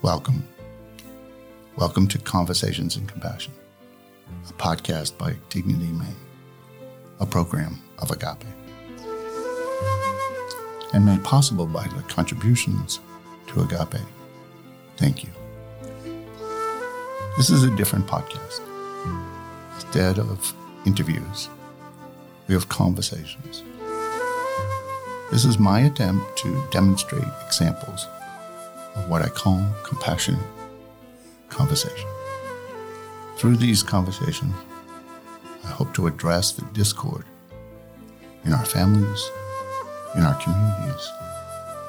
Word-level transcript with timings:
Welcome. 0.00 0.46
Welcome 1.74 2.06
to 2.08 2.18
Conversations 2.18 2.96
in 2.96 3.04
Compassion, 3.08 3.52
a 4.48 4.52
podcast 4.52 5.18
by 5.18 5.34
Dignity 5.50 5.90
Maine, 5.90 6.14
a 7.18 7.26
program 7.26 7.82
of 7.98 8.12
Agape. 8.12 8.46
And 10.94 11.04
made 11.04 11.24
possible 11.24 11.66
by 11.66 11.82
the 11.88 12.02
contributions 12.02 13.00
to 13.48 13.62
Agape. 13.62 14.00
Thank 14.98 15.24
you. 15.24 15.30
This 17.36 17.50
is 17.50 17.64
a 17.64 17.74
different 17.74 18.06
podcast. 18.06 18.60
Instead 19.74 20.20
of 20.20 20.54
interviews, 20.86 21.48
we 22.46 22.54
have 22.54 22.68
conversations. 22.68 23.64
This 25.32 25.44
is 25.44 25.58
my 25.58 25.80
attempt 25.80 26.38
to 26.38 26.64
demonstrate 26.70 27.26
examples 27.44 28.06
what 29.06 29.22
I 29.22 29.28
call 29.28 29.64
compassionate 29.84 30.44
conversation. 31.48 32.08
Through 33.36 33.56
these 33.56 33.82
conversations, 33.82 34.54
I 35.64 35.68
hope 35.68 35.94
to 35.94 36.06
address 36.06 36.52
the 36.52 36.64
discord 36.72 37.24
in 38.44 38.52
our 38.52 38.64
families, 38.64 39.30
in 40.16 40.22
our 40.22 40.34
communities, 40.42 41.10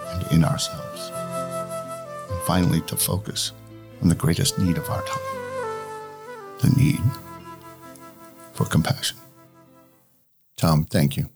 and 0.09 0.31
in 0.31 0.43
ourselves. 0.43 1.11
And 2.29 2.41
finally, 2.43 2.81
to 2.81 2.95
focus 2.95 3.53
on 4.01 4.09
the 4.09 4.15
greatest 4.15 4.59
need 4.59 4.77
of 4.77 4.89
our 4.89 5.03
time 5.03 5.23
the 6.59 6.69
need 6.75 6.99
for 8.51 8.65
compassion. 8.65 9.17
Tom, 10.57 10.83
thank 10.83 11.15
you. 11.15 11.29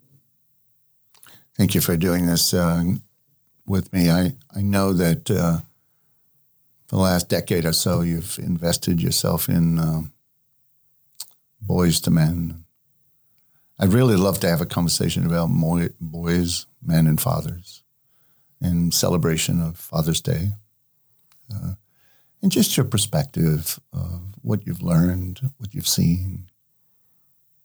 Thank 1.55 1.76
you 1.76 1.80
for 1.80 1.95
doing 1.95 2.26
this. 2.26 2.53
Uh, 2.53 2.84
with 3.66 3.92
me. 3.94 4.09
I, 4.09 4.34
I 4.56 4.62
know 4.62 4.94
that 4.94 5.30
uh, 5.30 5.59
the 6.94 6.99
last 6.99 7.27
decade 7.27 7.66
or 7.66 7.73
so, 7.73 8.02
you've 8.02 8.38
invested 8.38 9.02
yourself 9.02 9.49
in 9.49 9.80
uh, 9.80 10.03
boys 11.59 12.00
to 12.00 12.11
men. 12.11 12.66
I'd 13.80 13.94
really 13.94 14.16
love 14.16 14.39
to 14.41 14.47
have 14.47 14.61
a 14.61 14.67
conversation 14.67 15.25
about 15.25 15.50
boys, 16.00 16.67
men, 16.85 17.08
and 17.08 17.19
fathers 17.19 17.81
in 18.61 18.91
celebration 18.91 19.59
of 19.59 19.75
Father's 19.75 20.22
Day. 20.22 20.50
Uh, 21.52 21.73
and 22.44 22.52
just 22.52 22.77
your 22.77 22.85
perspective 22.85 23.80
of 23.91 24.35
what 24.44 24.67
you've 24.67 24.83
learned, 24.83 25.50
what 25.57 25.73
you've 25.73 25.88
seen, 25.88 26.47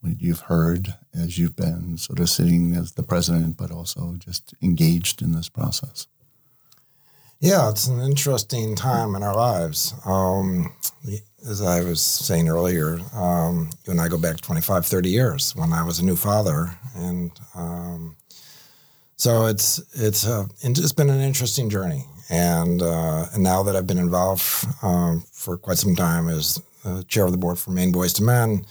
what 0.01 0.23
you've 0.23 0.41
heard 0.41 0.95
as 1.15 1.37
you've 1.37 1.57
been 1.57 1.99
sort 1.99 2.19
of 2.19 2.31
sitting 2.31 2.75
as 2.75 2.93
the 2.93 3.03
president, 3.03 3.59
but 3.59 3.71
also 3.71 4.15
just 4.17 4.55
engaged 4.63 5.21
in 5.21 5.33
this 5.33 5.51
process? 5.51 6.07
Yeah, 7.41 7.71
it's 7.71 7.87
an 7.87 8.01
interesting 8.01 8.75
time 8.75 9.15
in 9.15 9.23
our 9.23 9.35
lives. 9.35 9.95
Um, 10.05 10.75
as 11.49 11.63
I 11.63 11.85
was 11.85 12.01
saying 12.01 12.49
earlier, 12.49 12.99
um, 13.15 13.71
you 13.85 13.93
and 13.93 14.01
I 14.01 14.09
go 14.09 14.19
back 14.19 14.41
25, 14.41 14.85
30 14.85 15.09
years 15.09 15.55
when 15.55 15.73
I 15.73 15.85
was 15.85 16.01
a 16.01 16.05
new 16.05 16.17
father. 16.17 16.77
And 16.97 17.31
um, 17.55 18.17
so 19.15 19.47
it's, 19.47 19.81
it's, 19.95 20.27
a, 20.27 20.49
it's 20.63 20.93
been 20.93 21.11
an 21.11 21.21
interesting 21.21 21.71
journey. 21.71 22.05
And, 22.29 22.83
uh, 22.83 23.27
and 23.33 23.45
now 23.45 23.63
that 23.63 23.77
I've 23.77 23.87
been 23.87 23.99
involved 23.99 24.67
um, 24.83 25.23
for 25.31 25.57
quite 25.57 25.79
some 25.79 25.95
time 25.95 26.29
as 26.29 26.61
chair 27.07 27.25
of 27.25 27.33
the 27.33 27.39
board 27.39 27.59
for 27.59 27.71
Maine 27.71 27.93
Boys 27.93 28.13
to 28.15 28.23
Men, 28.25 28.65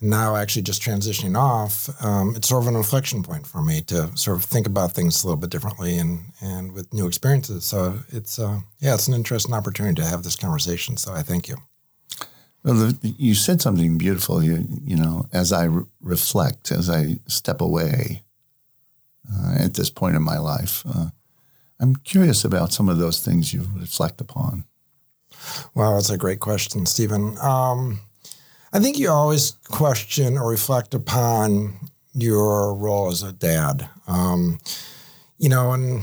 now 0.00 0.36
actually 0.36 0.62
just 0.62 0.82
transitioning 0.82 1.36
off, 1.36 1.88
um, 2.04 2.34
it's 2.36 2.48
sort 2.48 2.62
of 2.62 2.68
an 2.68 2.76
inflection 2.76 3.22
point 3.22 3.46
for 3.46 3.62
me 3.62 3.80
to 3.82 4.14
sort 4.16 4.36
of 4.36 4.44
think 4.44 4.66
about 4.66 4.92
things 4.92 5.22
a 5.22 5.26
little 5.26 5.40
bit 5.40 5.50
differently 5.50 5.98
and 5.98 6.20
and 6.40 6.72
with 6.72 6.92
new 6.92 7.06
experiences. 7.06 7.64
So 7.64 7.98
it's 8.08 8.38
uh, 8.38 8.60
yeah, 8.80 8.94
it's 8.94 9.08
an 9.08 9.14
interesting 9.14 9.54
opportunity 9.54 10.02
to 10.02 10.08
have 10.08 10.22
this 10.22 10.36
conversation. 10.36 10.96
So 10.96 11.12
I 11.12 11.22
thank 11.22 11.48
you. 11.48 11.56
Well, 12.64 12.92
you 13.02 13.34
said 13.34 13.60
something 13.60 13.98
beautiful. 13.98 14.42
You 14.42 14.66
you 14.82 14.96
know, 14.96 15.26
as 15.32 15.52
I 15.52 15.64
re- 15.64 15.84
reflect, 16.00 16.72
as 16.72 16.88
I 16.88 17.16
step 17.26 17.60
away 17.60 18.22
uh, 19.30 19.56
at 19.58 19.74
this 19.74 19.90
point 19.90 20.16
in 20.16 20.22
my 20.22 20.38
life, 20.38 20.82
uh, 20.86 21.08
I'm 21.80 21.96
curious 21.96 22.44
about 22.44 22.72
some 22.72 22.88
of 22.88 22.98
those 22.98 23.20
things 23.20 23.52
you 23.52 23.66
reflect 23.74 24.20
upon. 24.20 24.64
Well, 25.74 25.94
that's 25.94 26.10
a 26.10 26.16
great 26.16 26.40
question, 26.40 26.86
Stephen. 26.86 27.36
Um, 27.38 28.00
I 28.74 28.80
think 28.80 28.98
you 28.98 29.08
always 29.08 29.52
question 29.68 30.36
or 30.36 30.50
reflect 30.50 30.94
upon 30.94 31.78
your 32.12 32.74
role 32.74 33.08
as 33.08 33.22
a 33.22 33.32
dad. 33.32 33.88
Um, 34.08 34.58
you 35.38 35.48
know, 35.48 35.72
and 35.72 36.02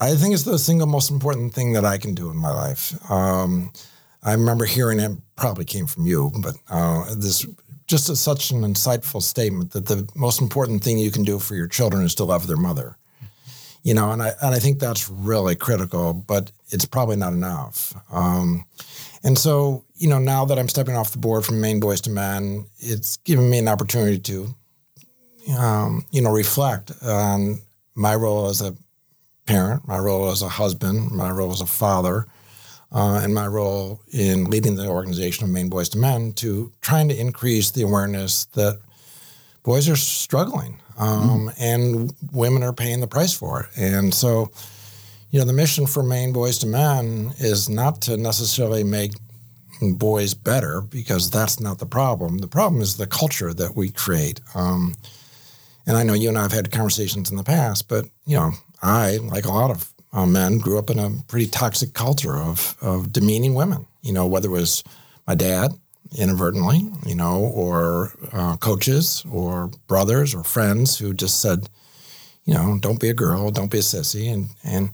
I 0.00 0.14
think 0.14 0.32
it's 0.32 0.44
the 0.44 0.60
single 0.60 0.86
most 0.86 1.10
important 1.10 1.52
thing 1.52 1.72
that 1.72 1.84
I 1.84 1.98
can 1.98 2.14
do 2.14 2.30
in 2.30 2.36
my 2.36 2.52
life. 2.52 2.94
Um, 3.10 3.72
I 4.22 4.32
remember 4.32 4.64
hearing 4.64 5.00
it 5.00 5.10
probably 5.34 5.64
came 5.64 5.86
from 5.86 6.06
you, 6.06 6.30
but 6.40 6.54
uh, 6.68 7.12
this 7.16 7.44
just 7.88 8.08
a, 8.08 8.14
such 8.14 8.52
an 8.52 8.60
insightful 8.60 9.20
statement 9.20 9.72
that 9.72 9.86
the 9.86 10.08
most 10.14 10.40
important 10.40 10.84
thing 10.84 10.98
you 10.98 11.10
can 11.10 11.24
do 11.24 11.40
for 11.40 11.56
your 11.56 11.66
children 11.66 12.04
is 12.04 12.14
to 12.14 12.24
love 12.24 12.46
their 12.46 12.56
mother. 12.56 12.96
You 13.82 13.94
know, 13.94 14.12
and 14.12 14.22
I 14.22 14.34
and 14.40 14.54
I 14.54 14.60
think 14.60 14.78
that's 14.78 15.10
really 15.10 15.56
critical, 15.56 16.14
but 16.14 16.52
it's 16.68 16.84
probably 16.84 17.16
not 17.16 17.32
enough. 17.32 17.92
Um, 18.12 18.66
and 19.22 19.38
so, 19.38 19.84
you 19.94 20.08
know, 20.08 20.18
now 20.18 20.44
that 20.46 20.58
I'm 20.58 20.68
stepping 20.68 20.96
off 20.96 21.12
the 21.12 21.18
board 21.18 21.44
from 21.44 21.60
Maine 21.60 21.80
Boys 21.80 22.00
to 22.02 22.10
Men, 22.10 22.66
it's 22.78 23.18
given 23.18 23.50
me 23.50 23.58
an 23.58 23.68
opportunity 23.68 24.18
to, 24.18 24.54
um, 25.58 26.06
you 26.10 26.22
know, 26.22 26.30
reflect 26.30 26.92
on 27.02 27.58
my 27.94 28.14
role 28.14 28.48
as 28.48 28.62
a 28.62 28.74
parent, 29.46 29.86
my 29.86 29.98
role 29.98 30.30
as 30.30 30.42
a 30.42 30.48
husband, 30.48 31.10
my 31.10 31.30
role 31.30 31.52
as 31.52 31.60
a 31.60 31.66
father, 31.66 32.26
uh, 32.92 33.20
and 33.22 33.34
my 33.34 33.46
role 33.46 34.00
in 34.12 34.44
leading 34.46 34.76
the 34.76 34.88
organization 34.88 35.44
of 35.44 35.50
Maine 35.50 35.68
Boys 35.68 35.88
to 35.90 35.98
Men 35.98 36.32
to 36.34 36.72
trying 36.80 37.08
to 37.08 37.18
increase 37.18 37.70
the 37.70 37.82
awareness 37.82 38.46
that 38.46 38.80
boys 39.62 39.88
are 39.88 39.96
struggling 39.96 40.80
um, 40.98 41.48
mm. 41.48 41.54
and 41.60 42.12
women 42.32 42.62
are 42.62 42.72
paying 42.72 43.00
the 43.00 43.06
price 43.06 43.34
for 43.34 43.62
it. 43.62 43.68
And 43.76 44.12
so, 44.14 44.50
you 45.30 45.38
know, 45.38 45.44
the 45.44 45.52
mission 45.52 45.86
for 45.86 46.02
Maine 46.02 46.32
Boys 46.32 46.58
to 46.58 46.66
Men 46.66 47.32
is 47.38 47.68
not 47.68 48.02
to 48.02 48.16
necessarily 48.16 48.82
make 48.82 49.12
boys 49.80 50.34
better 50.34 50.82
because 50.82 51.30
that's 51.30 51.60
not 51.60 51.78
the 51.78 51.86
problem. 51.86 52.38
The 52.38 52.48
problem 52.48 52.82
is 52.82 52.96
the 52.96 53.06
culture 53.06 53.54
that 53.54 53.76
we 53.76 53.90
create. 53.90 54.40
Um, 54.54 54.94
and 55.86 55.96
I 55.96 56.02
know 56.02 56.14
you 56.14 56.28
and 56.28 56.36
I 56.36 56.42
have 56.42 56.52
had 56.52 56.70
conversations 56.70 57.30
in 57.30 57.36
the 57.36 57.44
past, 57.44 57.88
but 57.88 58.06
you 58.26 58.36
know, 58.36 58.52
I, 58.82 59.16
like 59.18 59.44
a 59.44 59.52
lot 59.52 59.70
of 59.70 59.90
uh, 60.12 60.26
men, 60.26 60.58
grew 60.58 60.78
up 60.78 60.90
in 60.90 60.98
a 60.98 61.10
pretty 61.28 61.46
toxic 61.46 61.94
culture 61.94 62.36
of 62.36 62.76
of 62.80 63.12
demeaning 63.12 63.54
women. 63.54 63.86
You 64.02 64.12
know, 64.12 64.26
whether 64.26 64.48
it 64.48 64.52
was 64.52 64.82
my 65.26 65.34
dad 65.34 65.72
inadvertently, 66.18 66.90
you 67.06 67.14
know, 67.14 67.38
or 67.54 68.12
uh, 68.32 68.56
coaches 68.56 69.24
or 69.30 69.70
brothers 69.86 70.34
or 70.34 70.42
friends 70.42 70.98
who 70.98 71.14
just 71.14 71.40
said, 71.40 71.68
you 72.44 72.54
know, 72.54 72.78
don't 72.80 72.98
be 72.98 73.08
a 73.08 73.14
girl, 73.14 73.50
don't 73.50 73.70
be 73.70 73.78
a 73.78 73.82
sissy, 73.82 74.32
and 74.32 74.48
and 74.64 74.90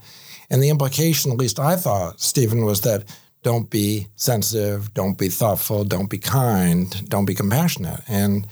and 0.51 0.62
the 0.62 0.71
implication, 0.71 1.33
at 1.33 1.39
least 1.39 1.59
I 1.59 1.77
thought, 1.77 2.21
Stephen, 2.21 2.65
was 2.65 2.83
that 2.83 3.05
don't 3.43 3.71
be 3.71 4.09
sensitive, 4.17 4.93
don't 4.93 5.17
be 5.17 5.29
thoughtful, 5.29 5.84
don't 5.84 6.11
be 6.11 6.19
kind, 6.19 7.09
don't 7.09 7.27
be 7.27 7.34
compassionate. 7.34 8.01
And 8.09 8.47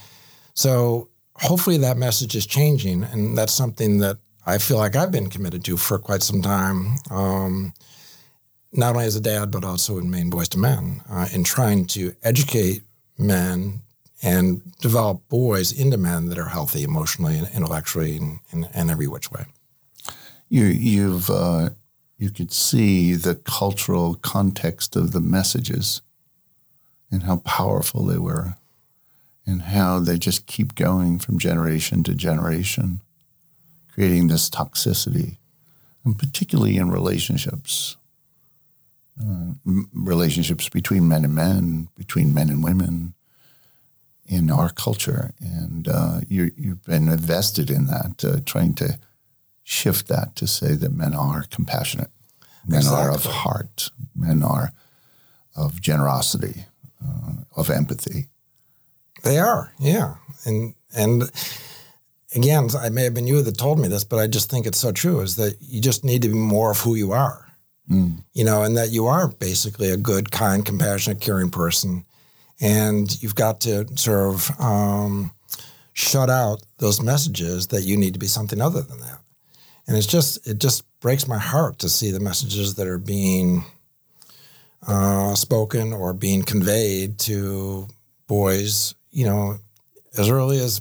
so 0.55 1.09
hopefully 1.35 1.79
that 1.79 1.97
message 1.97 2.37
is 2.37 2.47
changing. 2.47 3.03
And 3.05 3.37
that's 3.37 3.53
something 3.53 3.99
that 3.99 4.19
I 4.47 4.59
feel 4.59 4.77
like 4.77 4.95
I've 4.95 5.11
been 5.11 5.31
committed 5.31 5.65
to 5.65 5.77
for 5.77 5.99
quite 5.99 6.23
some 6.23 6.43
time, 6.43 6.97
um, 7.11 7.73
not 8.73 8.95
only 8.95 9.07
as 9.07 9.17
a 9.17 9.21
dad, 9.21 9.51
but 9.51 9.65
also 9.65 9.99
in 9.99 10.11
Maine 10.11 10.31
Boys 10.31 10.49
to 10.51 10.59
Men, 10.59 11.01
uh, 11.09 11.27
in 11.33 11.45
trying 11.45 11.87
to 11.87 12.15
educate 12.23 12.83
men 13.19 13.81
and 14.23 14.63
develop 14.81 15.29
boys 15.29 15.73
into 15.73 15.97
men 15.97 16.29
that 16.29 16.39
are 16.39 16.49
healthy 16.49 16.83
emotionally 16.83 17.37
and 17.37 17.49
intellectually 17.55 18.17
and 18.53 18.69
in 18.75 18.91
every 18.91 19.07
which 19.07 19.31
way. 19.31 19.45
You, 20.49 20.65
you've 20.65 21.31
uh, 21.31 21.71
you 22.19 22.31
could 22.31 22.53
see 22.53 23.15
the 23.15 23.35
cultural 23.35 24.15
context 24.15 24.97
of 24.97 25.13
the 25.13 25.21
messages 25.21 26.03
and 27.11 27.25
how 27.25 27.39
powerful 27.39 28.05
they 28.05 28.19
were 28.19 28.57
and 29.47 29.63
how 29.63 29.99
they 29.99 30.19
just 30.19 30.47
keep 30.47 30.75
going 30.75 31.19
from 31.19 31.39
generation 31.39 32.03
to 32.03 32.15
generation, 32.15 33.01
creating 33.93 34.29
this 34.29 34.49
toxicity, 34.49 35.37
and 36.05 36.19
particularly 36.19 36.77
in 36.77 36.91
relationships. 36.91 37.97
Uh, 39.21 39.53
relationships 39.93 40.69
between 40.69 41.07
men 41.07 41.25
and 41.25 41.35
men, 41.35 41.89
between 41.97 42.35
men 42.35 42.49
and 42.49 42.65
women 42.65 43.15
in 44.27 44.51
our 44.51 44.71
culture. 44.71 45.33
And 45.41 45.87
uh, 45.87 46.21
you, 46.29 46.51
have 46.67 46.85
been 46.85 47.09
invested 47.09 47.71
in 47.71 47.87
that, 47.87 48.25
uh, 48.25 48.41
trying 48.45 48.75
to 48.77 48.99
shift 49.65 50.09
that 50.09 50.37
to 50.37 50.47
say 50.47 50.75
that 50.75 50.93
men 50.93 51.15
are 51.15 51.45
compassionate, 51.51 52.11
men 52.67 52.81
exactly. 52.81 53.01
are 53.01 53.11
of 53.11 53.25
heart, 53.25 53.91
men 54.15 54.43
are 54.43 54.73
of 55.57 55.81
generosity, 55.81 56.67
uh, 57.05 57.33
of 57.57 57.71
empathy. 57.71 58.29
They 59.23 59.39
are, 59.39 59.73
yeah, 59.79 60.15
and 60.45 60.75
and 60.95 61.31
again, 62.35 62.69
I 62.79 62.91
may 62.91 63.05
have 63.05 63.15
been 63.15 63.27
you 63.27 63.43
that 63.43 63.59
told 63.59 63.79
me 63.79 63.89
this, 63.89 64.05
but 64.05 64.19
I 64.19 64.27
just 64.27 64.51
think 64.51 64.67
it's 64.67 64.79
so 64.79 64.93
true. 64.93 65.21
Is 65.21 65.37
that 65.37 65.57
you 65.61 65.81
just 65.81 66.05
need 66.05 66.23
to 66.23 66.29
be 66.29 66.35
more 66.35 66.71
of 66.71 66.81
who 66.81 66.95
you 66.95 67.13
are. 67.13 67.45
you 68.33 68.45
know, 68.45 68.63
and 68.63 68.77
that 68.77 68.91
you 68.91 69.07
are 69.07 69.29
basically 69.29 69.91
a 69.91 69.97
good, 69.97 70.31
kind, 70.31 70.65
compassionate, 70.65 71.21
caring 71.21 71.51
person. 71.51 72.05
And 72.61 73.23
you've 73.23 73.35
got 73.35 73.61
to 73.63 73.87
sort 73.97 74.35
of 74.35 74.61
um, 74.61 75.33
shut 75.93 76.31
out 76.31 76.63
those 76.79 77.03
messages 77.03 77.67
that 77.69 77.83
you 77.83 77.97
need 77.97 78.15
to 78.15 78.19
be 78.19 78.27
something 78.27 78.61
other 78.61 78.81
than 78.81 79.01
that. 79.01 79.19
And 79.87 79.97
it's 79.97 80.07
just, 80.07 80.47
it 80.47 80.59
just 80.59 80.85
breaks 81.01 81.29
my 81.29 81.39
heart 81.39 81.79
to 81.81 81.89
see 81.89 82.11
the 82.11 82.21
messages 82.21 82.77
that 82.77 82.87
are 82.87 82.99
being 82.99 83.65
uh, 84.87 85.35
spoken 85.35 85.93
or 85.93 86.13
being 86.13 86.43
conveyed 86.43 87.19
to 87.21 87.87
boys, 88.27 88.95
you 89.11 89.27
know, 89.27 89.59
as 90.17 90.31
early 90.31 90.59
as 90.59 90.81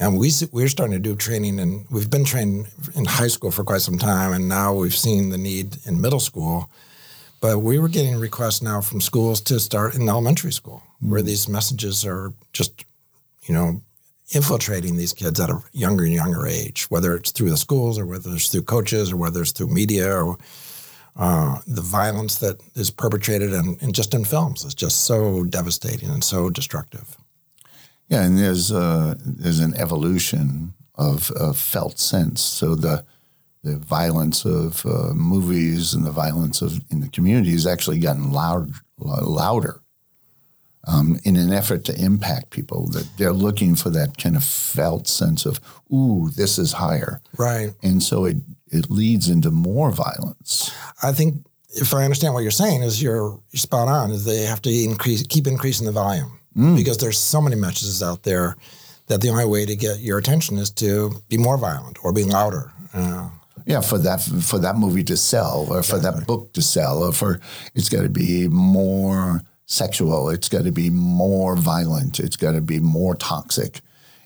and 0.00 0.18
we 0.18 0.30
we're 0.52 0.68
starting 0.68 0.94
to 0.94 1.00
do 1.00 1.16
training 1.16 1.58
and 1.58 1.86
we've 1.90 2.10
been 2.10 2.24
trained 2.24 2.68
in 2.94 3.04
high 3.04 3.28
school 3.28 3.50
for 3.50 3.64
quite 3.64 3.80
some 3.80 3.98
time 3.98 4.32
and 4.32 4.48
now 4.48 4.74
we've 4.74 4.94
seen 4.94 5.30
the 5.30 5.38
need 5.38 5.76
in 5.86 6.00
middle 6.00 6.20
school 6.20 6.70
but 7.40 7.58
we 7.58 7.78
were 7.78 7.88
getting 7.88 8.18
requests 8.18 8.62
now 8.62 8.80
from 8.80 9.00
schools 9.00 9.40
to 9.40 9.58
start 9.60 9.94
in 9.94 10.08
elementary 10.08 10.52
school 10.52 10.82
mm-hmm. 10.84 11.10
where 11.10 11.22
these 11.22 11.48
messages 11.48 12.04
are 12.04 12.32
just 12.52 12.84
you 13.42 13.54
know 13.54 13.80
infiltrating 14.30 14.96
these 14.96 15.12
kids 15.12 15.40
at 15.40 15.50
a 15.50 15.62
younger 15.72 16.04
and 16.04 16.12
younger 16.12 16.46
age 16.46 16.84
whether 16.90 17.14
it's 17.14 17.30
through 17.30 17.48
the 17.48 17.56
schools 17.56 17.98
or 17.98 18.06
whether 18.06 18.30
it's 18.34 18.48
through 18.48 18.62
coaches 18.62 19.10
or 19.10 19.16
whether 19.16 19.40
it's 19.40 19.52
through 19.52 19.68
media 19.68 20.14
or 20.14 20.36
uh, 21.16 21.58
the 21.66 21.80
violence 21.80 22.36
that 22.36 22.60
is 22.74 22.90
perpetrated 22.90 23.52
and, 23.52 23.80
and 23.82 23.94
just 23.94 24.14
in 24.14 24.24
films 24.24 24.64
is 24.64 24.74
just 24.74 25.06
so 25.06 25.44
devastating 25.44 26.10
and 26.10 26.22
so 26.22 26.50
destructive 26.50 27.16
yeah, 28.08 28.24
and 28.24 28.38
there's 28.38 28.72
uh, 28.72 29.14
there's 29.24 29.60
an 29.60 29.74
evolution 29.74 30.74
of, 30.94 31.30
of, 31.32 31.58
felt 31.58 31.98
sense. 31.98 32.42
So 32.42 32.74
the 32.74 33.04
the 33.62 33.76
violence 33.76 34.44
of 34.44 34.84
uh, 34.86 35.12
movies 35.14 35.92
and 35.92 36.06
the 36.06 36.10
violence 36.10 36.62
of 36.62 36.80
in 36.90 37.00
the 37.00 37.08
community 37.08 37.50
has 37.50 37.66
actually 37.66 37.98
gotten 37.98 38.32
loud, 38.32 38.72
louder 38.98 39.82
um, 40.88 41.18
in 41.24 41.36
an 41.36 41.52
effort 41.52 41.84
to 41.84 42.04
impact 42.04 42.50
people. 42.50 42.88
That 42.88 43.08
they're 43.16 43.32
looking 43.32 43.74
for 43.74 43.90
that 43.90 44.18
kind 44.18 44.36
of 44.36 44.44
felt 44.44 45.06
sense 45.06 45.46
of, 45.46 45.60
ooh, 45.92 46.30
this 46.34 46.58
is 46.58 46.72
higher, 46.72 47.20
right? 47.36 47.72
And 47.82 48.02
so 48.02 48.24
it 48.24 48.38
it 48.70 48.90
leads 48.90 49.28
into 49.28 49.50
more 49.50 49.90
violence. 49.90 50.72
I 51.02 51.12
think 51.12 51.44
if 51.70 51.94
I 51.94 52.04
understand 52.04 52.34
what 52.34 52.42
you're 52.42 52.50
saying, 52.50 52.82
is 52.82 53.02
you're, 53.02 53.38
spot 53.54 53.88
on. 53.88 54.10
Is 54.10 54.24
they 54.24 54.42
have 54.42 54.62
to 54.62 54.70
increase, 54.70 55.22
keep 55.26 55.46
increasing 55.46 55.86
the 55.86 55.92
volume 55.92 56.38
mm. 56.56 56.76
because 56.76 56.98
there's 56.98 57.18
so 57.18 57.40
many 57.40 57.56
messages 57.56 58.02
out 58.02 58.22
there 58.22 58.56
that 59.06 59.20
the 59.20 59.28
only 59.28 59.44
way 59.46 59.64
to 59.64 59.76
get 59.76 60.00
your 60.00 60.18
attention 60.18 60.58
is 60.58 60.70
to 60.70 61.12
be 61.28 61.38
more 61.38 61.56
violent 61.56 61.98
or 62.04 62.12
be 62.12 62.24
louder. 62.24 62.70
Uh, 62.92 63.30
yeah, 63.66 63.80
for 63.80 63.98
that 63.98 64.20
for 64.22 64.58
that 64.58 64.76
movie 64.76 65.04
to 65.04 65.16
sell, 65.16 65.66
or 65.68 65.82
for 65.82 65.98
that 65.98 66.26
book 66.26 66.52
to 66.54 66.62
sell, 66.62 67.02
or 67.02 67.12
for 67.12 67.38
it's 67.74 67.90
got 67.90 68.02
to 68.02 68.08
be 68.08 68.48
more 68.48 69.42
sexual. 69.68 70.30
It's 70.30 70.48
got 70.48 70.64
to 70.64 70.72
be 70.72 70.90
more 70.90 71.54
violent. 71.54 72.18
It's 72.18 72.36
got 72.36 72.52
to 72.52 72.60
be 72.60 72.80
more 72.80 73.14
toxic, 73.14 73.80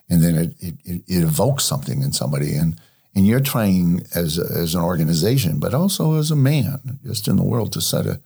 and 0.09 0.23
then 0.23 0.35
it, 0.35 0.55
it, 0.59 1.03
it 1.07 1.23
evokes 1.23 1.63
something 1.63 2.01
in 2.01 2.11
somebody. 2.11 2.55
And 2.55 2.79
and 3.13 3.27
you're 3.27 3.39
trying 3.39 4.01
as 4.15 4.39
as 4.39 4.73
an 4.73 4.81
organization, 4.81 5.59
but 5.59 5.75
also 5.75 6.15
as 6.15 6.31
a 6.31 6.35
man, 6.35 6.99
just 7.05 7.27
in 7.27 7.35
the 7.35 7.43
world, 7.43 7.71
to 7.73 7.81
sort 7.81 8.07
of 8.07 8.19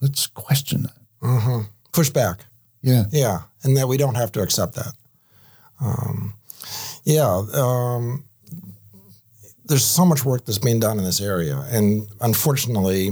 let's 0.00 0.26
question 0.26 0.82
that, 0.82 0.96
mm-hmm. 1.22 1.60
push 1.92 2.10
back. 2.10 2.46
Yeah. 2.82 3.04
Yeah. 3.10 3.42
And 3.62 3.76
that 3.76 3.88
we 3.88 3.96
don't 3.96 4.14
have 4.14 4.32
to 4.32 4.42
accept 4.42 4.74
that. 4.74 4.92
Um, 5.80 6.34
yeah. 7.04 7.42
Um, 7.52 8.24
there's 9.64 9.84
so 9.84 10.04
much 10.04 10.24
work 10.24 10.44
that's 10.44 10.58
being 10.58 10.78
done 10.78 10.98
in 10.98 11.04
this 11.04 11.20
area. 11.20 11.66
And 11.70 12.08
unfortunately, 12.20 13.10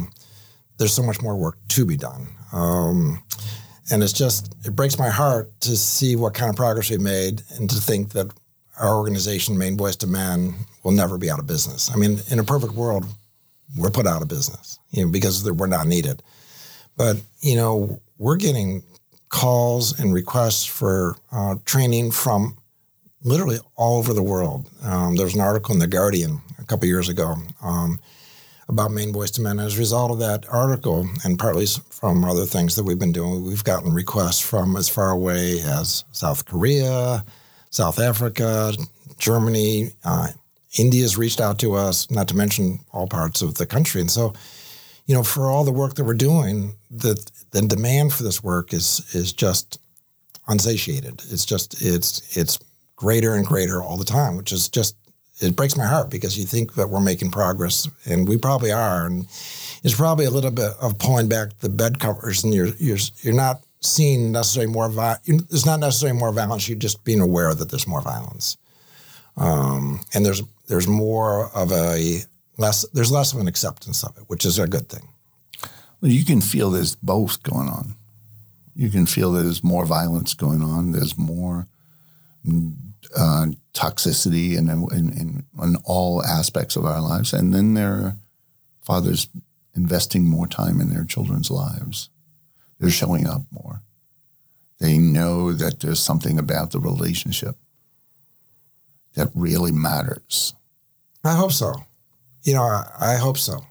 there's 0.79 0.93
so 0.93 1.03
much 1.03 1.21
more 1.21 1.37
work 1.37 1.59
to 1.69 1.85
be 1.85 1.97
done. 1.97 2.29
Um, 2.55 3.23
and 3.91 4.03
it's 4.03 4.13
just, 4.13 4.55
it 4.65 4.75
breaks 4.75 4.99
my 4.99 5.11
heart 5.11 5.53
to 5.63 5.77
see 5.77 6.17
what 6.17 6.35
kind 6.35 6.49
of 6.49 6.57
progress 6.57 6.89
we've 6.89 7.01
made 7.01 7.43
and 7.59 7.69
to 7.69 7.77
think 7.77 8.13
that 8.13 8.33
our 8.81 8.97
organization, 8.97 9.59
Maine 9.59 9.77
Boys 9.77 9.97
to 9.97 10.07
Men, 10.07 10.55
will 10.83 10.93
never 10.93 11.19
be 11.19 11.31
out 11.31 11.39
of 11.39 11.47
business. 11.47 11.91
I 11.93 11.97
mean, 11.97 12.19
in 12.31 12.39
a 12.39 12.45
perfect 12.45 12.75
world, 12.75 13.05
we're 13.77 13.91
put 13.91 14.07
out 14.07 14.23
of 14.23 14.29
business, 14.29 14.79
you 14.91 15.05
know, 15.05 15.11
because 15.11 15.51
we're 15.51 15.67
not 15.67 15.87
needed. 15.87 16.23
But, 16.97 17.17
you 17.41 17.57
know, 17.57 18.01
we're 18.19 18.37
getting 18.37 18.83
calls 19.29 19.99
and 19.99 20.15
requests 20.15 20.65
for 20.65 21.17
uh, 21.33 21.57
training 21.65 22.13
from 22.13 22.57
literally 23.23 23.59
all 23.75 23.99
over 23.99 24.13
the 24.13 24.23
world. 24.23 24.71
Um, 24.83 25.17
there 25.17 25.27
was 25.27 25.35
an 25.35 25.41
article 25.41 25.75
in 25.75 25.81
The 25.81 25.87
Guardian 25.87 26.41
a 26.59 26.65
couple 26.65 26.87
years 26.87 27.09
ago 27.09 27.35
um, 27.63 27.99
about 28.69 28.91
Maine 28.91 29.13
Boys 29.13 29.31
to 29.33 29.43
Men. 29.43 29.59
As 29.59 29.77
a 29.77 29.79
result 29.79 30.11
of 30.11 30.19
that 30.21 30.47
article, 30.49 31.09
and 31.25 31.39
partly 31.39 31.67
from 31.91 32.25
other 32.25 32.47
things 32.47 32.77
that 32.77 32.85
we've 32.85 32.99
been 32.99 33.13
doing, 33.13 33.45
we've 33.45 33.65
gotten 33.65 33.93
requests 33.93 34.41
from 34.41 34.77
as 34.77 34.89
far 34.89 35.11
away 35.11 35.61
as 35.61 36.05
South 36.13 36.45
Korea, 36.47 37.25
South 37.71 37.99
Africa, 37.99 38.73
Germany. 39.19 39.93
Uh, 40.05 40.29
India's 40.79 41.17
reached 41.17 41.41
out 41.41 41.59
to 41.61 41.75
us, 41.75 42.11
not 42.11 42.29
to 42.29 42.37
mention 42.37 42.81
all 42.93 43.07
parts 43.07 43.43
of 43.43 43.55
the 43.55 43.67
country. 43.67 44.01
And 44.01 44.11
so, 44.11 44.33
you 45.07 45.15
know, 45.15 45.23
for 45.23 45.47
all 45.47 45.65
the 45.65 45.73
work 45.73 45.95
that 45.95 46.05
we're 46.05 46.15
doing, 46.15 46.75
the 46.91 47.15
the 47.51 47.63
demand 47.63 48.13
for 48.13 48.23
this 48.23 48.43
work 48.43 48.73
is 48.73 49.05
is 49.15 49.33
just 49.33 49.79
unsatiated. 50.49 51.23
It's 51.31 51.45
just 51.45 51.81
it's 51.83 52.37
it's 52.37 52.59
greater 52.97 53.35
and 53.35 53.47
greater 53.47 53.83
all 53.83 53.97
the 53.97 54.05
time, 54.05 54.37
which 54.37 54.53
is 54.53 54.69
just 54.69 54.97
it 55.41 55.57
breaks 55.57 55.77
my 55.77 55.85
heart 55.85 56.11
because 56.11 56.39
you 56.39 56.45
think 56.45 56.75
that 56.75 56.89
we're 56.89 57.01
making 57.01 57.31
progress, 57.31 57.89
and 58.07 58.29
we 58.29 58.37
probably 58.37 58.73
are, 58.73 59.07
and 59.07 59.27
it's 59.83 59.95
probably 59.95 60.25
a 60.25 60.31
little 60.31 60.51
bit 60.51 60.73
of 60.81 60.99
pulling 60.99 61.29
back 61.29 61.59
the 61.61 61.69
bed 61.69 61.99
covers, 61.99 62.45
and 62.45 62.55
you're 62.55 62.75
you're 62.79 62.99
you're 63.23 63.35
not 63.35 63.63
seeing 63.81 64.33
necessarily 64.33 64.73
more 64.73 64.89
violence. 64.89 65.43
There's 65.51 65.67
not 65.67 65.81
necessarily 65.81 66.19
more 66.19 66.33
violence. 66.33 66.69
You're 66.69 66.79
just 66.79 67.05
being 67.05 67.21
aware 67.21 67.55
that 67.55 67.71
there's 67.71 67.87
more 67.87 68.03
violence, 68.03 68.57
um, 69.37 70.01
and 70.15 70.25
there's 70.25 70.43
there's 70.69 70.89
more 70.89 71.51
of 71.55 71.73
a 71.73 72.21
less 72.57 72.87
there's 72.91 73.13
less 73.13 73.33
of 73.33 73.41
an 73.41 73.49
acceptance 73.49 74.05
of 74.05 74.17
it, 74.17 74.25
which 74.29 74.45
is 74.45 74.59
a 74.59 74.69
good 74.69 74.89
thing. 74.89 75.09
Well, 76.01 76.13
you 76.13 76.25
can 76.25 76.41
feel 76.41 76.71
there's 76.71 76.97
both 76.97 77.43
going 77.43 77.69
on. 77.69 77.95
You 78.77 78.91
can 78.91 79.07
feel 79.07 79.33
there's 79.33 79.65
more 79.65 79.87
violence 79.87 80.35
going 80.35 80.63
on. 80.63 80.93
There's 80.93 81.17
more 81.17 81.67
uh, 83.17 83.47
toxicity 83.73 84.57
in, 84.57 84.69
in, 84.69 85.13
in, 85.13 85.45
in 85.63 85.77
all 85.85 86.23
aspects 86.25 86.77
of 86.77 86.85
our 86.85 87.01
lives, 87.01 87.33
and 87.33 87.55
then 87.55 87.75
there 87.75 87.93
are 87.93 88.17
fathers 88.83 89.29
investing 89.75 90.29
more 90.29 90.47
time 90.47 90.81
in 90.81 90.91
their 90.91 91.05
children's 91.05 91.51
lives. 91.51 92.11
They're 92.79 92.91
showing 92.91 93.27
up 93.27 93.43
more. 93.51 93.83
They 94.81 94.99
know 94.99 95.53
that 95.53 95.81
there's 95.81 96.03
something 96.03 96.39
about 96.39 96.73
the 96.73 96.81
relationship 96.81 97.57
that 99.15 99.31
really 99.35 99.73
matters. 99.73 100.55
I 101.23 101.35
hope 101.35 101.53
so. 101.53 101.73
You 102.43 102.55
know, 102.55 102.63
I, 102.63 102.85
I 103.01 103.17
hope 103.17 103.39
so. 103.39 103.65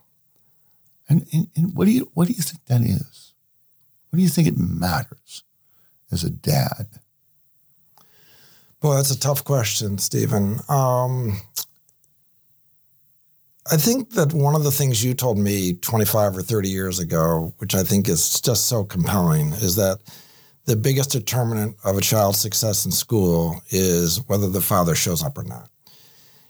And, 1.08 1.28
and, 1.34 1.48
and, 1.56 1.76
what 1.76 1.86
do 1.86 1.92
you 1.92 2.10
what 2.14 2.28
do 2.28 2.34
you 2.34 2.42
think 2.42 2.66
that 2.66 2.82
is? 2.82 3.34
What 4.10 4.18
do 4.18 4.24
you 4.24 4.30
think 4.30 4.48
it 4.48 4.58
matters 4.58 5.44
as 6.12 6.24
a 6.24 6.30
dad? 6.30 6.88
Well, 8.84 8.98
that's 8.98 9.12
a 9.12 9.20
tough 9.20 9.46
question, 9.46 9.98
Stephen. 9.98 10.60
Um, 10.68 11.38
I 13.72 13.78
think 13.78 14.10
that 14.12 14.34
one 14.34 14.56
of 14.56 14.66
the 14.66 14.72
things 14.72 15.02
you 15.02 15.14
told 15.14 15.38
me 15.38 15.76
25 15.76 16.36
or 16.36 16.42
30 16.42 16.68
years 16.68 17.00
ago, 17.00 17.54
which 17.60 17.76
I 17.76 17.84
think 17.84 18.10
is 18.10 18.42
just 18.42 18.68
so 18.68 18.84
compelling, 18.84 19.54
is 19.54 19.78
that 19.78 20.00
the 20.66 20.76
biggest 20.76 21.12
determinant 21.12 21.78
of 21.86 21.98
a 21.98 22.02
child's 22.02 22.40
success 22.40 22.84
in 22.84 22.92
school 22.92 23.56
is 23.70 24.20
whether 24.28 24.50
the 24.50 24.60
father 24.60 24.96
shows 24.96 25.24
up 25.24 25.38
or 25.38 25.44
not. 25.44 25.70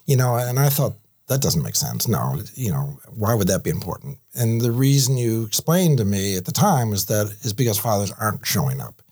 You 0.07 0.17
know, 0.17 0.35
and 0.35 0.59
I 0.59 0.69
thought 0.69 0.93
that 1.27 1.41
doesn't 1.41 1.61
make 1.61 1.75
sense. 1.75 2.07
No, 2.07 2.41
you 2.55 2.71
know, 2.71 2.99
why 3.15 3.35
would 3.35 3.47
that 3.47 3.63
be 3.63 3.69
important? 3.69 4.17
And 4.33 4.59
the 4.59 4.71
reason 4.71 5.17
you 5.17 5.43
explained 5.45 5.99
to 5.99 6.05
me 6.05 6.35
at 6.35 6.45
the 6.45 6.51
time 6.51 6.93
is 6.93 7.05
that 7.05 7.27
is 7.43 7.53
because 7.53 7.77
fathers 7.77 8.11
aren't 8.19 8.45
showing 8.45 8.81
up. 8.81 9.03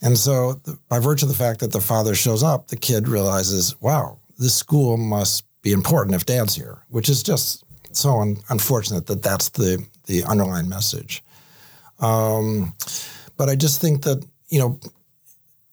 And 0.00 0.16
so, 0.16 0.54
the, 0.64 0.78
by 0.88 1.00
virtue 1.00 1.26
of 1.26 1.30
the 1.30 1.38
fact 1.38 1.60
that 1.60 1.72
the 1.72 1.80
father 1.80 2.14
shows 2.14 2.42
up, 2.42 2.68
the 2.68 2.76
kid 2.76 3.08
realizes, 3.08 3.80
wow, 3.80 4.18
this 4.38 4.54
school 4.54 4.96
must 4.96 5.44
be 5.62 5.72
important 5.72 6.14
if 6.14 6.26
dad's 6.26 6.54
here, 6.54 6.84
which 6.88 7.08
is 7.08 7.22
just 7.22 7.64
so 7.92 8.20
un- 8.20 8.36
unfortunate 8.48 9.06
that 9.06 9.22
that's 9.22 9.48
the, 9.50 9.84
the 10.06 10.22
underlying 10.24 10.68
message. 10.68 11.24
Um, 12.00 12.74
but 13.36 13.48
I 13.48 13.56
just 13.56 13.80
think 13.80 14.02
that, 14.02 14.24
you 14.48 14.60
know, 14.60 14.80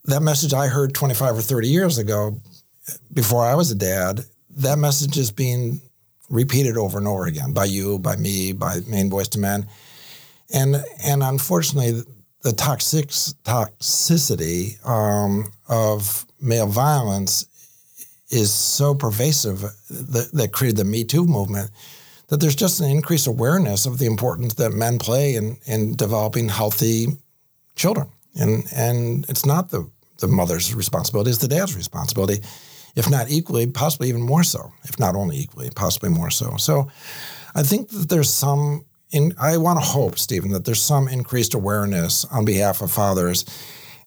that 0.05 0.22
message 0.22 0.53
I 0.53 0.67
heard 0.67 0.94
25 0.94 1.38
or 1.38 1.41
30 1.41 1.67
years 1.67 1.98
ago, 1.98 2.39
before 3.13 3.46
I 3.46 3.55
was 3.55 3.72
a 3.72 3.75
dad, 3.75 4.22
that 4.58 4.77
message 4.77 5.17
is 5.17 5.32
being 5.32 5.82
repeated 6.29 6.77
over 6.77 6.98
and 6.98 7.08
over 7.08 7.25
again 7.25 7.53
by 7.53 7.65
you, 7.65 8.00
by 8.00 8.15
me, 8.15 8.53
by 8.53 8.79
Maine 8.88 9.10
Boys 9.10 9.27
to 9.29 9.39
Men. 9.39 9.67
And, 10.53 10.84
and 11.03 11.24
unfortunately, 11.24 12.03
the 12.45 12.53
toxic, 12.53 13.07
toxicity 13.43 14.77
um, 14.87 15.51
of 15.67 16.27
male 16.39 16.67
violence 16.67 17.47
is 18.29 18.53
so 18.53 18.93
pervasive 18.93 19.61
that, 19.89 20.29
that, 20.31 20.51
created 20.51 20.77
the 20.77 20.85
Me 20.85 21.03
Too 21.03 21.25
movement 21.25 21.71
that 22.27 22.39
there's 22.39 22.55
just 22.55 22.81
an 22.81 22.91
increased 22.91 23.25
awareness 23.25 23.87
of 23.87 23.97
the 23.97 24.05
importance 24.05 24.53
that 24.55 24.73
men 24.73 24.99
play 24.99 25.33
in 25.33 25.57
in 25.65 25.95
developing 25.95 26.47
healthy 26.47 27.07
children. 27.75 28.09
And 28.35 28.63
and 28.75 29.25
it's 29.27 29.45
not 29.45 29.71
the 29.71 29.89
the 30.19 30.27
mother's 30.27 30.75
responsibility, 30.75 31.31
it's 31.31 31.39
the 31.39 31.47
dad's 31.47 31.75
responsibility, 31.75 32.43
if 32.95 33.09
not 33.09 33.31
equally, 33.31 33.65
possibly 33.65 34.09
even 34.09 34.21
more 34.21 34.43
so, 34.43 34.71
if 34.83 34.99
not 34.99 35.15
only 35.15 35.37
equally, 35.37 35.71
possibly 35.71 36.09
more 36.09 36.29
so. 36.29 36.57
So 36.57 36.91
I 37.55 37.63
think 37.63 37.89
that 37.89 38.09
there's 38.09 38.29
some 38.29 38.85
in 39.15 39.34
I 39.39 39.57
want 39.57 39.79
to 39.79 39.86
hope, 39.86 40.19
Stephen, 40.19 40.51
that 40.51 40.65
there's 40.65 40.81
some 40.81 41.07
increased 41.07 41.53
awareness 41.53 42.25
on 42.25 42.45
behalf 42.45 42.81
of 42.81 42.91
fathers. 42.91 43.45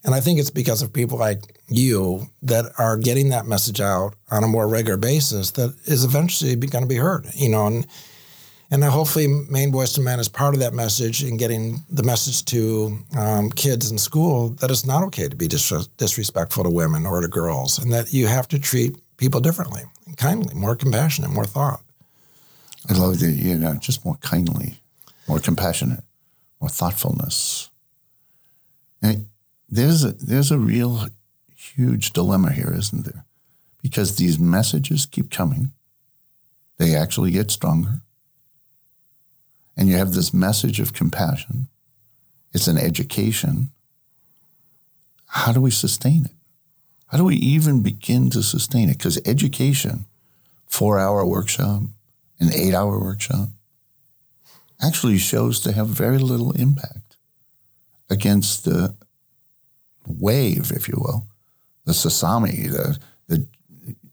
And 0.05 0.15
I 0.15 0.21
think 0.21 0.38
it's 0.38 0.50
because 0.50 0.83
of 0.83 0.93
people 0.93 1.19
like 1.19 1.41
you 1.69 2.29
that 2.43 2.67
are 2.79 2.97
getting 2.97 3.31
that 3.31 3.47
message 3.47 3.81
out 3.81 4.15
on 4.31 4.45
a 4.45 4.49
more 4.49 4.69
regular 4.69 4.97
basis 4.97 5.50
that 5.53 5.75
is 5.87 6.05
eventually 6.05 6.55
going 6.55 6.85
to 6.85 6.88
be 6.88 6.97
heard. 6.97 7.27
You 7.35 7.49
know, 7.49 7.67
and 7.67 7.87
and 8.71 8.85
hopefully 8.85 9.27
Maine 9.49 9.71
Boys 9.71 9.95
to 9.95 10.03
Men 10.03 10.21
is 10.21 10.29
part 10.29 10.55
of 10.55 10.61
that 10.61 10.75
message 10.75 11.25
in 11.25 11.38
getting 11.38 11.83
the 11.91 12.03
message 12.03 12.45
to 12.47 12.99
um, 13.17 13.50
kids 13.50 13.91
in 13.91 13.97
school 13.97 14.50
that 14.61 14.71
it's 14.71 14.85
not 14.85 15.03
okay 15.05 15.27
to 15.27 15.37
be 15.37 15.49
dis- 15.49 15.88
disrespectful 15.97 16.65
to 16.65 16.71
women 16.71 17.07
or 17.07 17.23
to 17.23 17.29
girls, 17.29 17.79
and 17.79 17.91
that 17.93 18.12
you 18.12 18.27
have 18.27 18.47
to 18.49 18.59
treat 18.59 18.95
people 19.17 19.41
differently, 19.41 19.83
kindly, 20.17 20.55
more 20.55 20.77
compassionate, 20.77 21.31
more 21.31 21.47
thought. 21.47 21.81
I 22.88 22.95
love 22.95 23.19
the 23.21 23.31
you 23.31 23.57
know 23.57 23.75
just 23.75 24.05
more 24.05 24.17
kindly, 24.21 24.81
more 25.29 25.39
compassionate, 25.39 26.03
more 26.61 26.71
thoughtfulness. 26.71 27.71
And 29.03 29.27
there's 29.69 30.05
a 30.05 30.13
there's 30.13 30.51
a 30.51 30.59
real 30.59 31.09
huge 31.55 32.13
dilemma 32.13 32.53
here, 32.53 32.75
isn't 32.77 33.05
there? 33.05 33.25
Because 33.83 34.17
these 34.17 34.39
messages 34.39 35.07
keep 35.07 35.31
coming. 35.31 35.73
They 36.79 36.95
actually 36.95 37.31
get 37.31 37.51
stronger. 37.51 38.01
And 39.77 39.89
you 39.89 39.97
have 39.97 40.15
this 40.15 40.35
message 40.35 40.81
of 40.81 40.93
compassion. 40.93 41.69
It's 42.53 42.67
an 42.67 42.79
education. 42.79 43.71
How 45.27 45.53
do 45.53 45.61
we 45.61 45.71
sustain 45.71 46.25
it? 46.25 46.33
How 47.09 47.19
do 47.19 47.25
we 47.25 47.37
even 47.37 47.83
begin 47.83 48.31
to 48.31 48.43
sustain 48.43 48.89
it? 48.89 48.99
Because 48.99 49.21
education, 49.25 50.07
four 50.67 50.99
hour 50.99 51.25
workshop, 51.25 51.83
an 52.41 52.53
eight 52.53 52.75
hour 52.75 52.99
workshop, 52.99 53.49
actually 54.81 55.19
shows 55.19 55.61
to 55.61 55.73
have 55.73 55.89
very 55.89 56.19
little 56.19 56.53
impact 56.53 57.17
against 58.11 58.65
the 58.65 58.95
wave, 60.07 60.73
if 60.73 60.89
you 60.89 60.95
will, 60.99 61.27
the 61.85 61.93
tsunami 61.93 62.71
the, 62.71 62.99
the, 63.27 63.47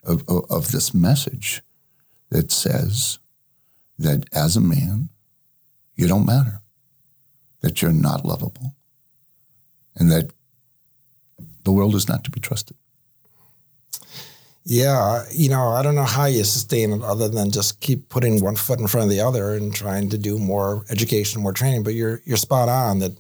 of, 0.04 0.24
of 0.28 0.72
this 0.72 0.94
message 0.94 1.62
that 2.30 2.52
says 2.52 3.20
that 3.98 4.26
as 4.34 4.58
a 4.58 4.62
man, 4.62 5.10
you 5.96 6.08
don't 6.08 6.26
matter, 6.26 6.62
that 7.62 7.82
you're 7.82 7.94
not 7.94 8.26
lovable, 8.26 8.76
and 9.96 10.12
that 10.12 10.32
the 11.64 11.72
world 11.72 11.96
is 11.96 12.08
not 12.08 12.24
to 12.24 12.32
be 12.32 12.40
trusted. 12.40 12.78
Yeah, 14.68 15.24
you 15.32 15.50
know, 15.50 15.70
I 15.70 15.84
don't 15.84 15.94
know 15.94 16.04
how 16.04 16.26
you 16.26 16.44
sustain 16.44 16.92
it 16.92 17.04
other 17.04 17.30
than 17.30 17.52
just 17.52 17.80
keep 17.82 18.10
putting 18.10 18.44
one 18.44 18.56
foot 18.56 18.80
in 18.80 18.88
front 18.88 19.06
of 19.06 19.12
the 19.12 19.22
other 19.22 19.54
and 19.54 19.74
trying 19.74 20.10
to 20.10 20.18
do 20.18 20.40
more 20.40 20.84
education, 20.90 21.44
more 21.44 21.54
training. 21.54 21.84
But 21.84 21.94
you're 21.94 22.20
you're 22.26 22.36
spot 22.36 22.68
on 22.68 23.00
that 23.00 23.16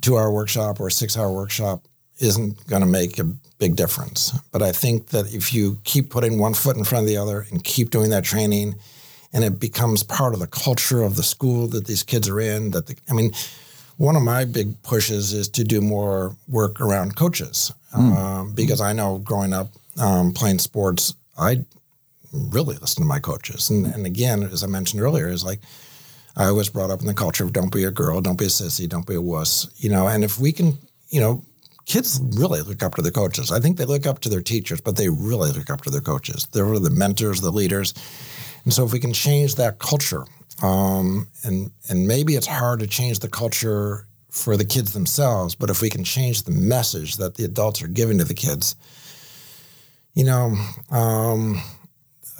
two 0.00 0.18
hour 0.18 0.32
workshop 0.32 0.80
or 0.80 0.88
a 0.88 0.90
six 0.90 1.16
hour 1.16 1.32
workshop 1.32 1.84
isn't 2.18 2.66
going 2.66 2.82
to 2.82 2.88
make 2.88 3.18
a 3.20 3.24
big 3.58 3.76
difference. 3.76 4.32
But 4.50 4.62
I 4.62 4.72
think 4.72 5.08
that 5.08 5.32
if 5.32 5.54
you 5.54 5.78
keep 5.84 6.10
putting 6.10 6.38
one 6.38 6.54
foot 6.54 6.76
in 6.76 6.82
front 6.82 7.04
of 7.04 7.08
the 7.08 7.16
other 7.16 7.46
and 7.50 7.62
keep 7.62 7.90
doing 7.90 8.10
that 8.10 8.24
training, 8.24 8.74
and 9.32 9.44
it 9.44 9.60
becomes 9.60 10.02
part 10.02 10.34
of 10.34 10.40
the 10.40 10.46
culture 10.46 11.02
of 11.02 11.16
the 11.16 11.22
school 11.22 11.68
that 11.68 11.86
these 11.86 12.02
kids 12.02 12.28
are 12.28 12.40
in, 12.40 12.72
that 12.72 12.86
the, 12.86 12.96
I 13.08 13.12
mean, 13.12 13.32
one 13.98 14.16
of 14.16 14.22
my 14.22 14.44
big 14.44 14.82
pushes 14.82 15.32
is 15.32 15.48
to 15.50 15.64
do 15.64 15.80
more 15.80 16.34
work 16.48 16.80
around 16.80 17.16
coaches 17.16 17.72
mm. 17.94 18.16
um, 18.16 18.52
because 18.52 18.80
I 18.80 18.92
know 18.92 19.18
growing 19.18 19.52
up 19.52 19.68
um, 19.98 20.32
playing 20.32 20.58
sports, 20.58 21.14
I 21.38 21.64
really 22.32 22.76
listen 22.76 23.02
to 23.02 23.08
my 23.08 23.18
coaches. 23.18 23.70
And, 23.70 23.86
and 23.86 24.06
again, 24.06 24.42
as 24.42 24.62
I 24.62 24.66
mentioned 24.66 25.02
earlier, 25.02 25.28
is 25.28 25.44
like 25.44 25.60
I 26.36 26.50
was 26.52 26.68
brought 26.68 26.90
up 26.90 27.00
in 27.00 27.06
the 27.06 27.14
culture 27.14 27.44
of 27.44 27.52
don't 27.52 27.72
be 27.72 27.84
a 27.84 27.90
girl, 27.90 28.20
don't 28.20 28.38
be 28.38 28.46
a 28.46 28.48
sissy, 28.48 28.88
don't 28.88 29.06
be 29.06 29.14
a 29.14 29.22
wuss, 29.22 29.68
you 29.76 29.88
know. 29.88 30.06
And 30.06 30.22
if 30.22 30.38
we 30.38 30.52
can, 30.52 30.78
you 31.08 31.20
know, 31.20 31.42
kids 31.86 32.20
really 32.36 32.60
look 32.60 32.82
up 32.82 32.94
to 32.96 33.02
their 33.02 33.12
coaches. 33.12 33.50
I 33.50 33.60
think 33.60 33.78
they 33.78 33.84
look 33.84 34.06
up 34.06 34.18
to 34.20 34.28
their 34.28 34.42
teachers, 34.42 34.80
but 34.80 34.96
they 34.96 35.08
really 35.08 35.52
look 35.52 35.70
up 35.70 35.82
to 35.82 35.90
their 35.90 36.00
coaches. 36.00 36.46
They're 36.52 36.78
the 36.78 36.90
mentors, 36.90 37.40
the 37.40 37.50
leaders. 37.50 37.94
And 38.64 38.72
so 38.72 38.84
if 38.84 38.92
we 38.92 38.98
can 38.98 39.12
change 39.12 39.54
that 39.54 39.78
culture, 39.78 40.24
um, 40.62 41.28
and 41.44 41.70
and 41.88 42.08
maybe 42.08 42.34
it's 42.34 42.46
hard 42.46 42.80
to 42.80 42.86
change 42.86 43.20
the 43.20 43.28
culture 43.28 44.06
for 44.30 44.56
the 44.56 44.64
kids 44.64 44.92
themselves, 44.92 45.54
but 45.54 45.70
if 45.70 45.80
we 45.80 45.88
can 45.88 46.04
change 46.04 46.42
the 46.42 46.50
message 46.50 47.16
that 47.16 47.36
the 47.36 47.44
adults 47.44 47.82
are 47.82 47.88
giving 47.88 48.18
to 48.18 48.24
the 48.24 48.34
kids, 48.34 48.76
you 50.16 50.24
know, 50.24 50.56
um, 50.90 51.60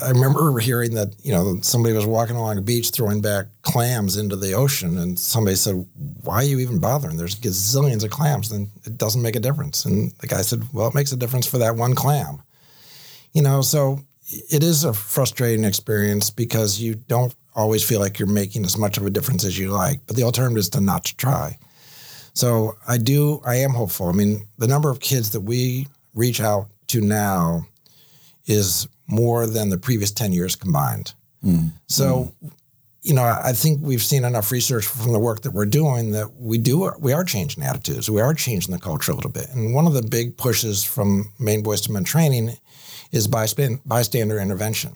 I 0.02 0.11
remember 0.11 0.59
hearing 0.59 0.95
that 0.95 1.14
you 1.23 1.33
know 1.33 1.59
somebody 1.61 1.95
was 1.95 2.06
walking 2.06 2.37
along 2.37 2.59
a 2.59 2.62
beach 2.62 2.90
throwing 2.90 3.21
back 3.21 3.47
clams 3.62 4.16
into 4.16 4.35
the 4.35 4.54
ocean, 4.54 4.99
and 4.99 5.18
somebody 5.18 5.56
said, 5.56 5.87
"Why 6.23 6.37
are 6.37 6.45
you 6.45 6.59
even 6.59 6.78
bothering? 6.78 7.16
There's 7.16 7.38
gazillions 7.38 8.02
of 8.02 8.11
clams, 8.11 8.50
and 8.50 8.68
it 8.85 8.99
doesn't 8.99 9.23
make 9.23 9.37
a 9.37 9.40
difference." 9.40 9.85
And 9.85 10.11
the 10.21 10.26
guy 10.26 10.40
said, 10.40 10.64
"Well, 10.73 10.88
it 10.88 10.95
makes 10.95 11.12
a 11.12 11.16
difference 11.16 11.47
for 11.47 11.59
that 11.59 11.76
one 11.76 11.95
clam." 11.95 12.42
You 13.33 13.42
know, 13.42 13.61
so 13.61 14.00
it 14.50 14.62
is 14.62 14.85
a 14.85 14.95
frustrating 14.95 15.64
experience 15.64 16.30
because 16.30 16.80
you 16.80 16.95
don't 16.95 17.35
always 17.54 17.85
feel 17.85 18.00
like 18.00 18.18
you're 18.18 18.28
making 18.28 18.64
as 18.64 18.78
much 18.78 18.97
of 18.97 19.04
a 19.04 19.11
difference 19.11 19.45
as 19.45 19.59
you 19.59 19.71
like. 19.71 20.00
But 20.06 20.16
the 20.16 20.23
alternative 20.25 20.59
is 20.59 20.71
to 20.71 20.80
not 20.80 21.04
to 21.04 21.16
try. 21.16 21.59
So 22.33 22.76
I 22.88 22.97
do. 22.99 23.42
I 23.45 23.56
am 23.56 23.71
hopeful. 23.71 24.09
I 24.09 24.12
mean, 24.12 24.47
the 24.59 24.66
number 24.66 24.90
of 24.90 25.00
kids 25.00 25.30
that 25.30 25.40
we 25.40 25.88
reach 26.14 26.40
out 26.40 26.68
to 26.88 27.00
now 27.00 27.66
is 28.46 28.88
more 29.06 29.46
than 29.46 29.70
the 29.70 29.78
previous 29.78 30.10
10 30.10 30.32
years 30.32 30.56
combined. 30.56 31.14
Mm. 31.44 31.70
So, 31.86 32.32
mm. 32.44 32.52
you 33.02 33.14
know, 33.14 33.22
I 33.22 33.52
think 33.52 33.80
we've 33.82 34.02
seen 34.02 34.24
enough 34.24 34.50
research 34.50 34.86
from 34.86 35.12
the 35.12 35.18
work 35.18 35.42
that 35.42 35.52
we're 35.52 35.66
doing 35.66 36.12
that 36.12 36.34
we 36.34 36.58
do 36.58 36.90
we 36.98 37.12
are 37.12 37.24
changing 37.24 37.62
attitudes. 37.62 38.10
We 38.10 38.20
are 38.20 38.34
changing 38.34 38.72
the 38.72 38.80
culture 38.80 39.12
a 39.12 39.14
little 39.14 39.30
bit. 39.30 39.48
And 39.50 39.74
one 39.74 39.86
of 39.86 39.94
the 39.94 40.02
big 40.02 40.36
pushes 40.36 40.84
from 40.84 41.32
Maine 41.38 41.62
Boys 41.62 41.80
to 41.82 41.92
Men 41.92 42.04
training 42.04 42.56
is 43.12 43.28
bystander 43.28 44.40
intervention. 44.40 44.92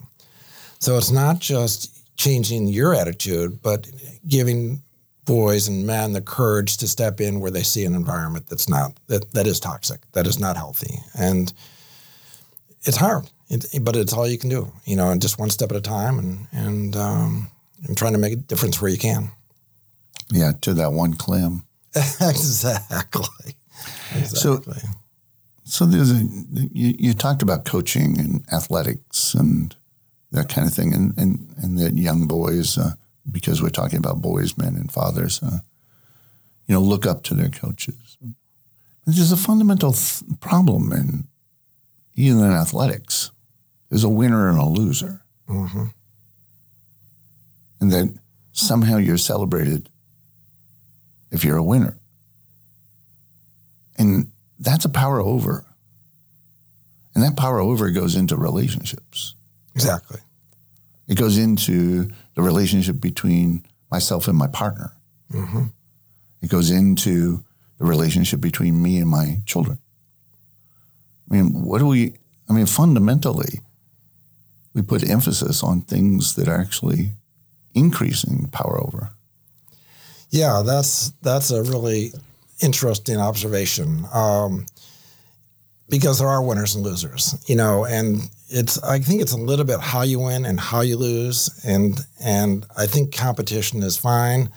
So 0.79 0.97
it's 0.97 1.11
not 1.11 1.39
just 1.39 2.17
changing 2.17 2.67
your 2.67 2.93
attitude, 2.93 3.61
but 3.61 3.87
giving 4.27 4.81
boys 5.25 5.67
and 5.67 5.85
men 5.85 6.13
the 6.13 6.21
courage 6.21 6.77
to 6.77 6.87
step 6.87 7.21
in 7.21 7.39
where 7.39 7.51
they 7.51 7.63
see 7.63 7.85
an 7.85 7.95
environment 7.95 8.47
that's 8.47 8.67
not 8.67 8.93
that, 9.07 9.31
that 9.33 9.47
is 9.47 9.59
toxic, 9.59 9.99
that 10.13 10.27
is 10.27 10.39
not 10.39 10.57
healthy. 10.57 10.99
And 11.17 11.53
it's 12.83 12.97
hard, 12.97 13.29
it, 13.49 13.65
but 13.81 13.95
it's 13.95 14.13
all 14.13 14.27
you 14.27 14.37
can 14.37 14.49
do, 14.49 14.71
you 14.85 14.95
know, 14.95 15.09
and 15.09 15.21
just 15.21 15.39
one 15.39 15.49
step 15.49 15.71
at 15.71 15.77
a 15.77 15.81
time, 15.81 16.19
and 16.19 16.47
and 16.51 16.95
um, 16.95 17.51
and 17.87 17.97
trying 17.97 18.13
to 18.13 18.19
make 18.19 18.33
a 18.33 18.37
difference 18.37 18.81
where 18.81 18.91
you 18.91 18.97
can. 18.97 19.31
Yeah, 20.31 20.53
to 20.61 20.73
that 20.75 20.93
one 20.93 21.13
clam. 21.13 21.63
exactly. 21.95 23.55
exactly. 24.15 24.73
So, 24.73 24.87
so 25.63 25.85
there's 25.85 26.11
a 26.11 26.23
you, 26.73 26.95
you 26.97 27.13
talked 27.13 27.41
about 27.41 27.65
coaching 27.65 28.19
and 28.19 28.45
athletics 28.51 29.33
and 29.33 29.75
that 30.31 30.49
kind 30.49 30.67
of 30.67 30.73
thing, 30.73 30.93
and 30.93 31.17
and 31.17 31.53
and 31.61 31.77
that 31.77 31.97
young 31.97 32.27
boys, 32.27 32.77
uh, 32.77 32.93
because 33.29 33.61
we're 33.61 33.69
talking 33.69 33.99
about 33.99 34.21
boys, 34.21 34.57
men, 34.57 34.75
and 34.75 34.91
fathers, 34.91 35.41
uh, 35.43 35.59
you 36.67 36.73
know, 36.73 36.81
look 36.81 37.05
up 37.05 37.23
to 37.23 37.33
their 37.33 37.49
coaches. 37.49 38.17
There's 39.05 39.31
a 39.31 39.37
fundamental 39.37 39.93
th- 39.93 40.23
problem 40.39 40.91
in 40.93 41.27
even 42.21 42.43
in 42.43 42.51
athletics, 42.51 43.31
there's 43.89 44.03
a 44.03 44.09
winner 44.09 44.49
and 44.49 44.59
a 44.59 44.65
loser. 44.65 45.21
Mm-hmm. 45.49 45.85
And 47.79 47.91
that 47.91 48.13
somehow 48.51 48.97
you're 48.97 49.17
celebrated 49.17 49.89
if 51.31 51.43
you're 51.43 51.57
a 51.57 51.63
winner. 51.63 51.97
And 53.97 54.31
that's 54.59 54.85
a 54.85 54.89
power 54.89 55.19
over. 55.19 55.65
And 57.15 57.23
that 57.23 57.35
power 57.35 57.59
over 57.59 57.89
goes 57.89 58.15
into 58.15 58.37
relationships. 58.37 59.35
Exactly. 59.73 60.19
It 61.07 61.15
goes 61.15 61.37
into 61.37 62.09
the 62.35 62.41
relationship 62.41 63.01
between 63.01 63.65
myself 63.89 64.27
and 64.27 64.37
my 64.37 64.47
partner. 64.47 64.93
Mm-hmm. 65.33 65.65
It 66.41 66.49
goes 66.49 66.69
into 66.69 67.43
the 67.79 67.85
relationship 67.85 68.41
between 68.41 68.81
me 68.81 68.99
and 68.99 69.09
my 69.09 69.39
children. 69.45 69.79
I 71.31 71.35
mean, 71.35 71.63
what 71.63 71.79
do 71.79 71.87
we, 71.87 72.13
I 72.49 72.53
mean, 72.53 72.65
fundamentally, 72.65 73.61
we 74.73 74.81
put 74.81 75.09
emphasis 75.09 75.63
on 75.63 75.81
things 75.81 76.35
that 76.35 76.47
are 76.47 76.59
actually 76.59 77.13
increasing 77.73 78.49
power 78.51 78.81
over. 78.81 79.11
Yeah, 80.29 80.61
that's 80.65 81.11
that's 81.21 81.51
a 81.51 81.63
really 81.63 82.13
interesting 82.61 83.17
observation. 83.17 84.05
Um, 84.13 84.65
because 85.89 86.19
there 86.19 86.27
are 86.29 86.41
winners 86.41 86.75
and 86.75 86.85
losers, 86.85 87.35
you 87.49 87.55
know, 87.55 87.85
and 87.85 88.21
it's 88.47 88.81
I 88.81 88.99
think 88.99 89.21
it's 89.21 89.33
a 89.33 89.37
little 89.37 89.65
bit 89.65 89.81
how 89.81 90.03
you 90.03 90.19
win 90.19 90.45
and 90.45 90.59
how 90.59 90.81
you 90.81 90.97
lose, 90.97 91.49
and 91.65 91.99
and 92.23 92.65
I 92.77 92.85
think 92.87 93.13
competition 93.13 93.83
is 93.83 93.97
fine, 93.97 94.49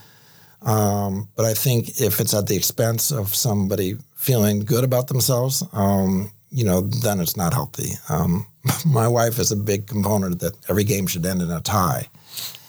um, 0.63 1.29
but 1.37 1.45
I 1.45 1.55
think 1.55 2.01
if 2.01 2.21
it's 2.21 2.35
at 2.35 2.47
the 2.47 2.57
expense 2.57 3.11
of 3.11 3.35
somebody 3.35 3.97
feeling 4.17 4.61
good 4.61 4.85
about 4.85 5.09
themselves, 5.09 5.65
um, 5.73 6.31
you 6.55 6.65
know, 6.65 6.83
then 6.83 7.19
it's 7.19 7.37
not 7.37 7.53
healthy. 7.53 7.95
Um, 8.09 8.47
my 8.87 9.09
wife 9.09 9.41
is 9.41 9.51
a 9.51 9.57
big 9.57 9.89
component 9.89 10.39
that 10.41 10.55
every 10.71 10.85
game 10.85 11.09
should 11.09 11.27
end 11.27 11.43
in 11.43 11.51
a 11.51 11.61
tie. 11.61 12.09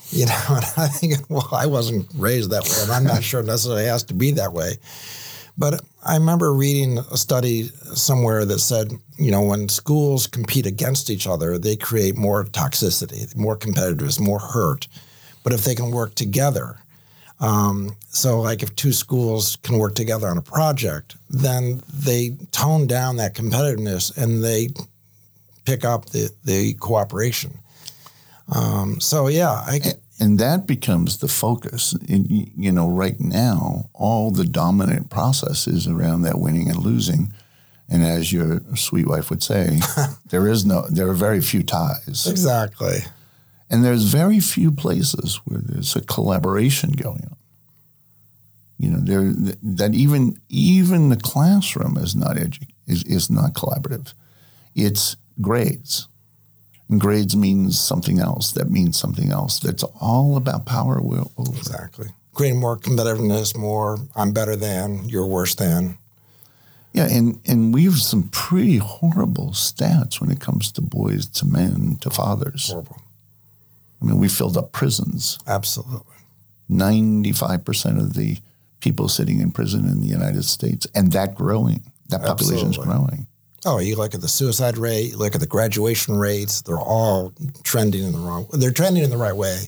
You 0.09 0.25
know, 0.25 0.43
and 0.49 0.65
I 0.77 0.87
think, 0.87 1.29
well, 1.29 1.47
I 1.51 1.67
wasn't 1.67 2.07
raised 2.15 2.49
that 2.49 2.63
way, 2.63 2.81
and 2.81 2.91
I'm 2.91 3.03
not 3.03 3.23
sure 3.23 3.43
necessarily 3.43 3.83
it 3.83 3.89
has 3.89 4.03
to 4.05 4.15
be 4.15 4.31
that 4.31 4.53
way. 4.53 4.73
But 5.57 5.81
I 6.03 6.15
remember 6.17 6.53
reading 6.53 6.97
a 6.97 7.15
study 7.15 7.69
somewhere 7.93 8.43
that 8.43 8.59
said, 8.59 8.91
you 9.17 9.31
know, 9.31 9.41
when 9.41 9.69
schools 9.69 10.27
compete 10.27 10.65
against 10.65 11.09
each 11.09 11.27
other, 11.27 11.57
they 11.57 11.77
create 11.77 12.17
more 12.17 12.43
toxicity, 12.43 13.33
more 13.37 13.55
competitiveness, 13.55 14.19
more 14.19 14.39
hurt. 14.39 14.87
But 15.43 15.53
if 15.53 15.63
they 15.63 15.75
can 15.75 15.91
work 15.91 16.15
together, 16.15 16.77
um, 17.39 17.95
so 18.07 18.39
like 18.41 18.63
if 18.63 18.75
two 18.75 18.93
schools 18.93 19.57
can 19.57 19.77
work 19.77 19.95
together 19.95 20.27
on 20.27 20.37
a 20.37 20.41
project, 20.41 21.17
then 21.29 21.81
they 21.93 22.37
tone 22.51 22.87
down 22.87 23.17
that 23.17 23.35
competitiveness 23.35 24.15
and 24.17 24.43
they 24.43 24.69
pick 25.65 25.83
up 25.83 26.05
the, 26.07 26.29
the 26.45 26.73
cooperation. 26.75 27.57
Um, 28.53 28.99
so 29.01 29.27
yeah, 29.27 29.51
I, 29.51 29.79
and 30.19 30.39
that 30.39 30.65
becomes 30.65 31.17
the 31.17 31.27
focus. 31.27 31.93
In, 32.07 32.51
you 32.55 32.71
know, 32.71 32.87
right 32.87 33.19
now, 33.19 33.89
all 33.93 34.31
the 34.31 34.45
dominant 34.45 35.09
process 35.09 35.67
is 35.67 35.87
around 35.87 36.21
that 36.21 36.39
winning 36.39 36.69
and 36.69 36.77
losing. 36.77 37.33
And 37.89 38.01
as 38.01 38.31
your 38.31 38.61
sweet 38.75 39.07
wife 39.07 39.29
would 39.29 39.43
say, 39.43 39.79
there 40.29 40.47
is 40.47 40.65
no, 40.65 40.87
there 40.89 41.09
are 41.09 41.13
very 41.13 41.41
few 41.41 41.63
ties. 41.63 42.27
Exactly. 42.29 42.99
And 43.69 43.83
there's 43.83 44.03
very 44.03 44.39
few 44.39 44.71
places 44.71 45.39
where 45.45 45.59
there's 45.63 45.95
a 45.95 46.01
collaboration 46.01 46.91
going 46.91 47.27
on. 47.29 47.37
You 48.77 48.91
know, 48.91 48.99
there 48.99 49.31
that 49.63 49.95
even 49.95 50.39
even 50.49 51.09
the 51.09 51.15
classroom 51.15 51.97
is 51.97 52.15
not 52.15 52.35
edu- 52.35 52.67
is, 52.85 53.03
is 53.03 53.29
not 53.29 53.53
collaborative. 53.53 54.13
It's 54.75 55.15
grades. 55.41 56.07
And 56.89 57.01
grades 57.01 57.35
means 57.35 57.79
something 57.79 58.19
else. 58.19 58.51
That 58.51 58.69
means 58.69 58.97
something 58.97 59.31
else. 59.31 59.59
That's 59.59 59.83
all 59.99 60.35
about 60.35 60.65
power. 60.65 61.01
Will 61.01 61.31
exactly 61.37 62.09
creating 62.35 62.59
more 62.59 62.77
competitiveness, 62.77 63.57
more 63.57 63.97
I'm 64.15 64.31
better 64.31 64.55
than, 64.55 65.09
you're 65.09 65.25
worse 65.25 65.55
than. 65.55 65.97
Yeah, 66.93 67.07
and 67.09 67.41
and 67.45 67.73
we 67.73 67.85
have 67.85 67.97
some 67.97 68.29
pretty 68.29 68.77
horrible 68.77 69.49
stats 69.49 70.21
when 70.21 70.31
it 70.31 70.39
comes 70.39 70.71
to 70.73 70.81
boys, 70.81 71.25
to 71.27 71.45
men, 71.45 71.97
to 72.01 72.09
fathers. 72.09 72.69
Horrible. 72.69 73.01
I 74.05 74.09
mean, 74.09 74.19
we 74.19 74.29
filled 74.29 74.55
up 74.55 74.71
prisons. 74.71 75.39
Absolutely. 75.47 76.13
Ninety-five 76.69 77.65
percent 77.65 77.97
of 77.97 78.13
the 78.13 78.37
people 78.79 79.09
sitting 79.09 79.39
in 79.39 79.49
prison 79.51 79.87
in 79.87 80.01
the 80.01 80.07
United 80.07 80.43
States, 80.43 80.85
and 80.93 81.11
that 81.13 81.33
growing. 81.33 81.91
That 82.09 82.21
population 82.21 82.69
is 82.69 82.77
growing. 82.77 83.25
Oh, 83.65 83.79
you 83.79 83.95
look 83.95 84.13
at 84.13 84.21
the 84.21 84.27
suicide 84.27 84.77
rate, 84.77 85.13
you 85.13 85.17
look 85.17 85.33
at 85.33 85.41
the 85.41 85.47
graduation 85.47 86.15
rates, 86.15 86.61
they're 86.61 86.77
all 86.77 87.33
trending 87.63 88.03
in 88.03 88.11
the 88.11 88.19
wrong 88.19 88.45
they're 88.53 88.71
trending 88.71 89.03
in 89.03 89.09
the 89.09 89.17
right 89.17 89.35
way, 89.35 89.61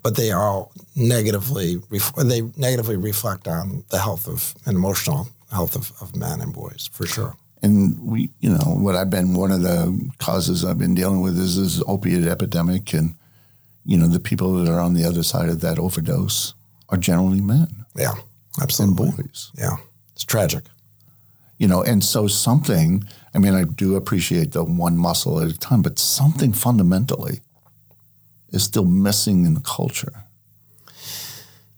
but 0.00 0.16
they 0.16 0.30
all 0.30 0.70
negatively 0.94 1.82
they 2.18 2.42
negatively 2.56 2.96
reflect 2.96 3.48
on 3.48 3.82
the 3.90 3.98
health 3.98 4.28
of 4.28 4.54
and 4.64 4.76
emotional 4.76 5.26
health 5.50 5.74
of, 5.74 5.92
of 6.00 6.14
men 6.14 6.40
and 6.40 6.52
boys 6.52 6.88
for 6.92 7.04
sure. 7.04 7.34
And 7.62 7.98
we, 8.00 8.30
you 8.38 8.50
know, 8.50 8.58
what 8.58 8.94
I've 8.94 9.10
been 9.10 9.34
one 9.34 9.50
of 9.50 9.62
the 9.62 10.10
causes 10.18 10.64
I've 10.64 10.78
been 10.78 10.94
dealing 10.94 11.20
with 11.20 11.36
is 11.36 11.56
this 11.56 11.82
opiate 11.88 12.24
epidemic, 12.24 12.94
and 12.94 13.16
you 13.84 13.96
know, 13.96 14.06
the 14.06 14.20
people 14.20 14.54
that 14.54 14.70
are 14.70 14.80
on 14.80 14.94
the 14.94 15.04
other 15.04 15.22
side 15.22 15.48
of 15.48 15.60
that 15.60 15.78
overdose 15.78 16.54
are 16.88 16.98
generally 16.98 17.40
men. 17.40 17.84
Yeah, 17.96 18.14
absolutely. 18.60 19.06
And 19.06 19.16
boys. 19.16 19.50
Yeah, 19.56 19.76
it's 20.12 20.24
tragic 20.24 20.64
you 21.62 21.68
know, 21.68 21.80
and 21.80 22.02
so 22.02 22.26
something, 22.26 23.04
I 23.36 23.38
mean, 23.38 23.54
I 23.54 23.62
do 23.62 23.94
appreciate 23.94 24.50
the 24.50 24.64
one 24.64 24.96
muscle 24.98 25.38
at 25.40 25.48
a 25.48 25.56
time, 25.56 25.80
but 25.80 25.96
something 25.96 26.52
fundamentally 26.52 27.38
is 28.50 28.64
still 28.64 28.84
missing 28.84 29.46
in 29.46 29.54
the 29.54 29.60
culture. 29.60 30.24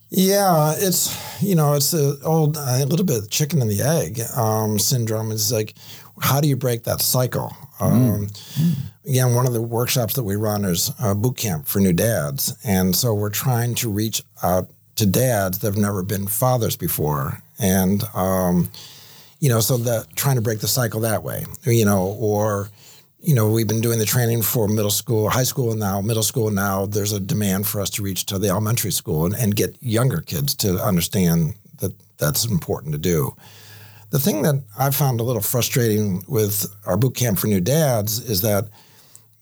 Yeah, 0.08 0.72
it's, 0.78 1.14
you 1.42 1.54
know, 1.54 1.74
it's 1.74 1.92
a 1.92 2.16
old, 2.24 2.56
a 2.56 2.86
little 2.86 3.04
bit 3.04 3.28
chicken 3.28 3.60
and 3.60 3.70
the 3.70 3.82
egg 3.82 4.20
um, 4.34 4.78
syndrome. 4.78 5.30
It's 5.30 5.52
like, 5.52 5.74
how 6.20 6.40
do 6.40 6.48
you 6.48 6.56
break 6.56 6.84
that 6.84 7.00
cycle? 7.00 7.56
Um, 7.80 8.28
mm. 8.28 8.74
Again, 9.06 9.34
one 9.34 9.46
of 9.46 9.52
the 9.52 9.62
workshops 9.62 10.14
that 10.14 10.22
we 10.22 10.36
run 10.36 10.64
is 10.64 10.90
a 11.00 11.14
boot 11.14 11.36
camp 11.36 11.66
for 11.66 11.80
new 11.80 11.92
dads. 11.92 12.56
And 12.64 12.94
so 12.94 13.14
we're 13.14 13.30
trying 13.30 13.74
to 13.76 13.90
reach 13.90 14.22
out 14.42 14.68
to 14.96 15.06
dads 15.06 15.58
that 15.58 15.66
have 15.66 15.76
never 15.76 16.02
been 16.02 16.26
fathers 16.26 16.76
before. 16.76 17.42
And, 17.58 18.02
um, 18.14 18.70
you 19.40 19.48
know, 19.48 19.60
so 19.60 19.76
that 19.78 20.14
trying 20.16 20.36
to 20.36 20.42
break 20.42 20.60
the 20.60 20.68
cycle 20.68 21.00
that 21.00 21.22
way, 21.22 21.44
you 21.64 21.84
know, 21.84 22.16
or, 22.18 22.70
you 23.20 23.34
know, 23.34 23.50
we've 23.50 23.68
been 23.68 23.80
doing 23.80 23.98
the 23.98 24.06
training 24.06 24.42
for 24.42 24.68
middle 24.68 24.90
school, 24.90 25.28
high 25.28 25.44
school 25.44 25.74
now, 25.74 26.00
middle 26.00 26.22
school 26.22 26.50
now. 26.50 26.86
There's 26.86 27.12
a 27.12 27.20
demand 27.20 27.66
for 27.66 27.80
us 27.80 27.90
to 27.90 28.02
reach 28.02 28.26
to 28.26 28.38
the 28.38 28.48
elementary 28.48 28.92
school 28.92 29.26
and, 29.26 29.34
and 29.34 29.56
get 29.56 29.76
younger 29.80 30.20
kids 30.20 30.54
to 30.56 30.82
understand 30.82 31.54
that 31.80 31.92
that's 32.18 32.46
important 32.46 32.92
to 32.92 32.98
do. 32.98 33.34
The 34.14 34.20
thing 34.20 34.42
that 34.42 34.62
I 34.78 34.90
found 34.90 35.18
a 35.18 35.24
little 35.24 35.42
frustrating 35.42 36.22
with 36.28 36.72
our 36.86 36.96
boot 36.96 37.16
camp 37.16 37.36
for 37.36 37.48
new 37.48 37.60
dads 37.60 38.20
is 38.20 38.42
that, 38.42 38.68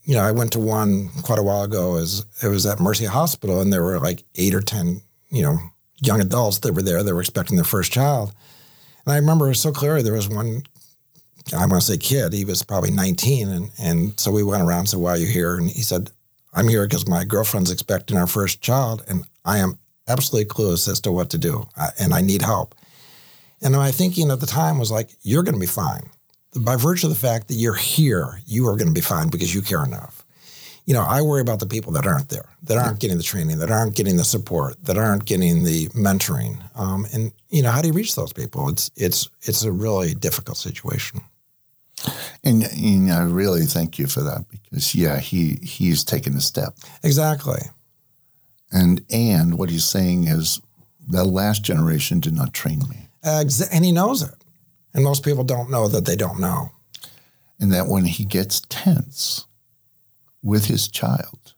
you 0.05 0.15
know, 0.15 0.23
I 0.23 0.33
went 0.33 0.51
to 0.53 0.61
one 0.61 1.11
quite 1.21 1.39
a 1.39 1.43
while 1.43 1.65
ago. 1.65 1.97
As 1.97 2.25
it 2.43 2.49
was 2.49 2.65
at 2.65 2.81
Mercy 2.81 3.05
Hospital, 3.05 3.61
and 3.61 3.71
there 3.71 3.83
were 3.83 4.01
like 4.01 4.25
eight 4.37 4.55
or 4.55 4.63
ten, 4.63 5.03
you 5.29 5.43
know, 5.43 5.59
young 6.01 6.23
adults 6.23 6.61
that 6.61 6.73
were 6.73 6.81
there. 6.81 7.03
They 7.03 7.13
were 7.13 7.21
expecting 7.21 7.57
their 7.57 7.67
first 7.67 7.93
child, 7.93 8.33
and 9.05 9.13
I 9.13 9.19
remember 9.19 9.53
so 9.53 9.73
clearly 9.73 10.01
there 10.01 10.15
was 10.15 10.31
one, 10.31 10.63
I 11.55 11.67
want 11.67 11.73
to 11.73 11.81
say 11.83 11.99
kid, 11.99 12.33
he 12.33 12.47
was 12.47 12.63
probably 12.63 12.93
19. 12.93 13.51
And, 13.51 13.71
and 13.79 14.19
so 14.19 14.31
we 14.31 14.43
went 14.43 14.63
around 14.63 14.79
and 14.79 14.89
said, 14.89 15.01
why 15.01 15.11
are 15.11 15.19
you 15.19 15.27
here? 15.27 15.59
And 15.59 15.69
he 15.69 15.83
said, 15.83 16.11
I'm 16.55 16.69
here 16.69 16.87
because 16.87 17.07
my 17.07 17.25
girlfriend's 17.25 17.71
expecting 17.71 18.17
our 18.17 18.27
first 18.27 18.63
child 18.63 19.05
and 19.07 19.25
I 19.45 19.59
am 19.59 19.79
absolutely 20.09 20.49
clueless 20.49 20.89
as 20.89 20.99
to 21.03 21.13
what 21.13 21.29
to 21.29 21.37
do 21.37 21.69
and 22.01 22.15
I 22.15 22.23
need 22.23 22.41
help. 22.41 22.75
And 23.63 23.75
my 23.75 23.91
thinking 23.91 24.31
at 24.31 24.41
the 24.41 24.47
time 24.47 24.79
was 24.79 24.91
like, 24.91 25.11
you're 25.23 25.43
going 25.43 25.55
to 25.55 25.61
be 25.61 25.67
fine. 25.67 26.11
By 26.61 26.77
virtue 26.77 27.07
of 27.07 27.13
the 27.13 27.19
fact 27.19 27.49
that 27.49 27.55
you're 27.55 27.75
here, 27.75 28.41
you 28.47 28.67
are 28.69 28.77
going 28.77 28.89
to 28.89 28.95
be 28.95 29.01
fine 29.01 29.29
because 29.29 29.55
you 29.55 29.63
care 29.63 29.85
enough 29.85 30.23
you 30.85 30.95
know, 30.95 31.03
I 31.03 31.23
worry 31.23 31.41
about 31.41 31.61
the 31.61 31.67
people 31.67 31.93
that 31.93 32.07
aren't 32.07 32.29
there, 32.29 32.49
that 32.65 32.77
aren't 32.77 32.99
getting 32.99 33.17
the 33.17 33.23
training, 33.23 33.59
that 33.59 33.71
aren't 33.71 33.95
getting 33.95 34.17
the 34.17 34.25
support, 34.25 34.83
that 34.85 34.99
aren't 34.99 35.25
getting 35.25 35.63
the 35.63 35.89
mentoring. 35.91 36.61
Um, 36.77 37.07
and 37.13 37.33
you 37.51 37.63
know, 37.63 37.71
how 37.71 37.81
do 37.81 37.89
you 37.89 37.95
reach 37.95 38.17
those 38.17 38.33
people? 38.33 38.69
It's 38.69 38.91
it's 38.97 39.29
it's 39.43 39.63
a 39.63 39.71
really 39.71 40.15
difficult 40.15 40.57
situation. 40.57 41.21
And, 42.43 42.65
and 42.65 43.13
I 43.13 43.23
really 43.23 43.65
thank 43.65 43.97
you 43.97 44.09
for 44.09 44.23
that 44.23 44.45
because 44.51 44.95
yeah, 44.95 45.21
he 45.21 45.59
he's 45.63 46.03
taken 46.03 46.35
a 46.37 46.41
step 46.41 46.75
exactly. 47.05 47.61
And 48.73 49.05
and 49.09 49.59
what 49.59 49.71
he's 49.71 49.85
saying 49.85 50.27
is 50.27 50.61
the 51.07 51.25
last 51.25 51.63
generation 51.63 52.19
did 52.19 52.35
not 52.35 52.53
train 52.53 52.81
me, 52.91 53.09
and 53.23 53.85
he 53.85 53.93
knows 53.93 54.23
it. 54.23 54.35
And 54.95 55.05
most 55.05 55.25
people 55.25 55.45
don't 55.45 55.71
know 55.71 55.89
that 55.89 56.05
they 56.05 56.17
don't 56.17 56.41
know. 56.41 56.71
And 57.59 57.73
that 57.73 57.87
when 57.87 58.05
he 58.05 58.25
gets 58.25 58.61
tense 58.69 59.47
with 60.43 60.67
his 60.67 60.89
child, 60.89 61.55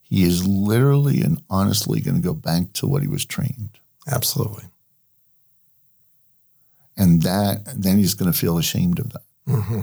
he 0.00 0.24
is 0.24 0.46
literally 0.46 1.22
and 1.22 1.42
honestly 1.50 2.00
going 2.00 2.16
to 2.16 2.22
go 2.22 2.34
back 2.34 2.72
to 2.74 2.86
what 2.86 3.02
he 3.02 3.08
was 3.08 3.24
trained. 3.24 3.78
Absolutely. 4.10 4.64
And 6.96 7.22
that, 7.22 7.62
then 7.76 7.98
he's 7.98 8.14
going 8.14 8.30
to 8.30 8.38
feel 8.38 8.58
ashamed 8.58 8.98
of 8.98 9.12
that. 9.12 9.22
Mm-hmm. 9.48 9.82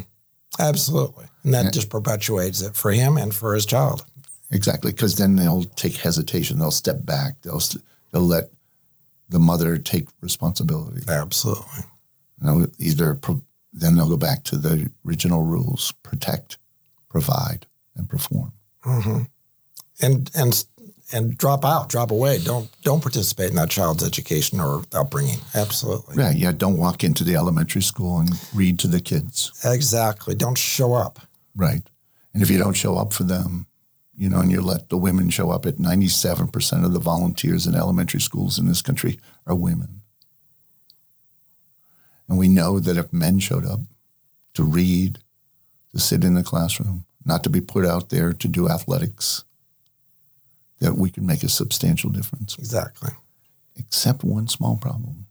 Absolutely. 0.59 1.25
And 1.43 1.53
that 1.53 1.65
and, 1.65 1.73
just 1.73 1.89
perpetuates 1.89 2.61
it 2.61 2.75
for 2.75 2.91
him 2.91 3.17
and 3.17 3.33
for 3.33 3.53
his 3.53 3.65
child. 3.65 4.05
Exactly. 4.51 4.91
Because 4.91 5.15
then 5.15 5.35
they'll 5.35 5.63
take 5.63 5.95
hesitation, 5.95 6.59
they'll 6.59 6.71
step 6.71 7.05
back, 7.05 7.41
they'll, 7.41 7.61
they'll 8.11 8.21
let 8.21 8.49
the 9.29 9.39
mother 9.39 9.77
take 9.77 10.07
responsibility. 10.21 11.01
Absolutely. 11.07 11.83
You 12.41 12.47
know, 12.47 12.67
either 12.79 13.15
pro- 13.15 13.43
then 13.73 13.95
they'll 13.95 14.09
go 14.09 14.17
back 14.17 14.43
to 14.45 14.57
the 14.57 14.89
original 15.05 15.43
rules 15.43 15.93
protect, 16.03 16.57
provide, 17.09 17.65
and 17.95 18.09
perform. 18.09 18.53
Mm-hmm. 18.85 19.23
And 20.01 20.31
and 20.35 20.65
and 21.11 21.37
drop 21.37 21.63
out, 21.63 21.89
drop 21.89 22.11
away. 22.11 22.39
Don't 22.39 22.69
don't 22.83 23.01
participate 23.01 23.49
in 23.49 23.55
that 23.55 23.69
child's 23.69 24.03
education 24.03 24.59
or 24.59 24.83
upbringing. 24.93 25.39
Absolutely. 25.55 26.17
Yeah, 26.17 26.31
yeah. 26.31 26.51
Don't 26.51 26.77
walk 26.77 27.03
into 27.03 27.23
the 27.23 27.35
elementary 27.35 27.81
school 27.81 28.19
and 28.19 28.29
read 28.53 28.79
to 28.79 28.87
the 28.87 29.01
kids. 29.01 29.51
Exactly. 29.63 30.35
Don't 30.35 30.57
show 30.57 30.93
up. 30.93 31.19
Right. 31.55 31.83
And 32.33 32.43
if 32.43 32.49
you 32.49 32.57
don't 32.57 32.73
show 32.73 32.97
up 32.97 33.13
for 33.13 33.23
them, 33.23 33.66
you 34.17 34.27
know, 34.27 34.39
and 34.39 34.51
you 34.51 34.61
let 34.61 34.89
the 34.89 34.97
women 34.97 35.29
show 35.29 35.51
up 35.51 35.67
at 35.67 35.77
97% 35.77 36.83
of 36.83 36.91
the 36.91 36.99
volunteers 36.99 37.67
in 37.67 37.75
elementary 37.75 38.19
schools 38.19 38.57
in 38.57 38.67
this 38.67 38.81
country 38.81 39.19
are 39.45 39.53
women. 39.53 40.01
And 42.27 42.39
we 42.39 42.47
know 42.47 42.79
that 42.79 42.97
if 42.97 43.13
men 43.13 43.39
showed 43.39 43.65
up, 43.65 43.79
to 44.55 44.63
read, 44.63 45.19
to 45.91 45.99
sit 45.99 46.23
in 46.23 46.33
the 46.33 46.43
classroom, 46.43 47.05
not 47.23 47.43
to 47.43 47.49
be 47.49 47.61
put 47.61 47.85
out 47.85 48.09
there 48.09 48.33
to 48.33 48.47
do 48.47 48.67
athletics, 48.67 49.43
that 50.79 50.95
we 50.95 51.11
could 51.11 51.23
make 51.23 51.43
a 51.43 51.49
substantial 51.49 52.09
difference. 52.09 52.57
Exactly. 52.57 53.11
Except 53.75 54.23
one 54.23 54.47
small 54.47 54.77
problem. 54.77 55.27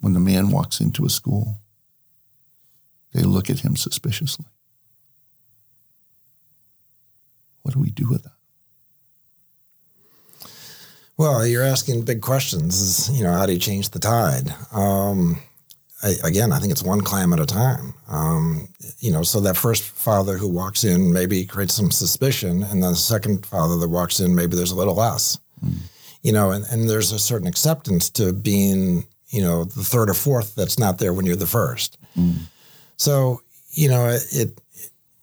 When 0.00 0.14
the 0.14 0.20
man 0.20 0.50
walks 0.50 0.80
into 0.80 1.04
a 1.04 1.10
school, 1.10 1.58
they 3.12 3.22
look 3.22 3.50
at 3.50 3.60
him 3.60 3.76
suspiciously. 3.76 4.46
What 7.68 7.74
do 7.74 7.80
we 7.80 7.90
do 7.90 8.08
with 8.08 8.22
that? 8.22 8.32
Well, 11.18 11.46
you're 11.46 11.62
asking 11.62 12.06
big 12.06 12.22
questions. 12.22 12.80
Is, 12.80 13.10
you 13.10 13.22
know, 13.22 13.32
how 13.32 13.44
do 13.44 13.52
you 13.52 13.58
change 13.58 13.90
the 13.90 13.98
tide? 13.98 14.54
Um, 14.72 15.38
I, 16.02 16.14
again, 16.24 16.50
I 16.50 16.60
think 16.60 16.72
it's 16.72 16.82
one 16.82 17.02
clam 17.02 17.34
at 17.34 17.40
a 17.40 17.44
time. 17.44 17.92
Um, 18.08 18.68
you 19.00 19.12
know, 19.12 19.22
so 19.22 19.38
that 19.40 19.58
first 19.58 19.82
father 19.82 20.38
who 20.38 20.48
walks 20.48 20.82
in 20.82 21.12
maybe 21.12 21.44
creates 21.44 21.74
some 21.74 21.90
suspicion, 21.90 22.62
and 22.62 22.82
then 22.82 22.92
the 22.92 22.96
second 22.96 23.44
father 23.44 23.76
that 23.76 23.88
walks 23.88 24.18
in, 24.18 24.34
maybe 24.34 24.56
there's 24.56 24.72
a 24.72 24.76
little 24.76 24.94
less. 24.94 25.38
Mm. 25.62 25.74
You 26.22 26.32
know, 26.32 26.52
and, 26.52 26.64
and 26.70 26.88
there's 26.88 27.12
a 27.12 27.18
certain 27.18 27.48
acceptance 27.48 28.08
to 28.12 28.32
being, 28.32 29.06
you 29.28 29.42
know, 29.42 29.64
the 29.64 29.84
third 29.84 30.08
or 30.08 30.14
fourth 30.14 30.54
that's 30.54 30.78
not 30.78 30.96
there 30.96 31.12
when 31.12 31.26
you're 31.26 31.36
the 31.36 31.46
first. 31.46 31.98
Mm. 32.16 32.46
So, 32.96 33.42
you 33.72 33.90
know, 33.90 34.06
it, 34.06 34.22
it 34.32 34.60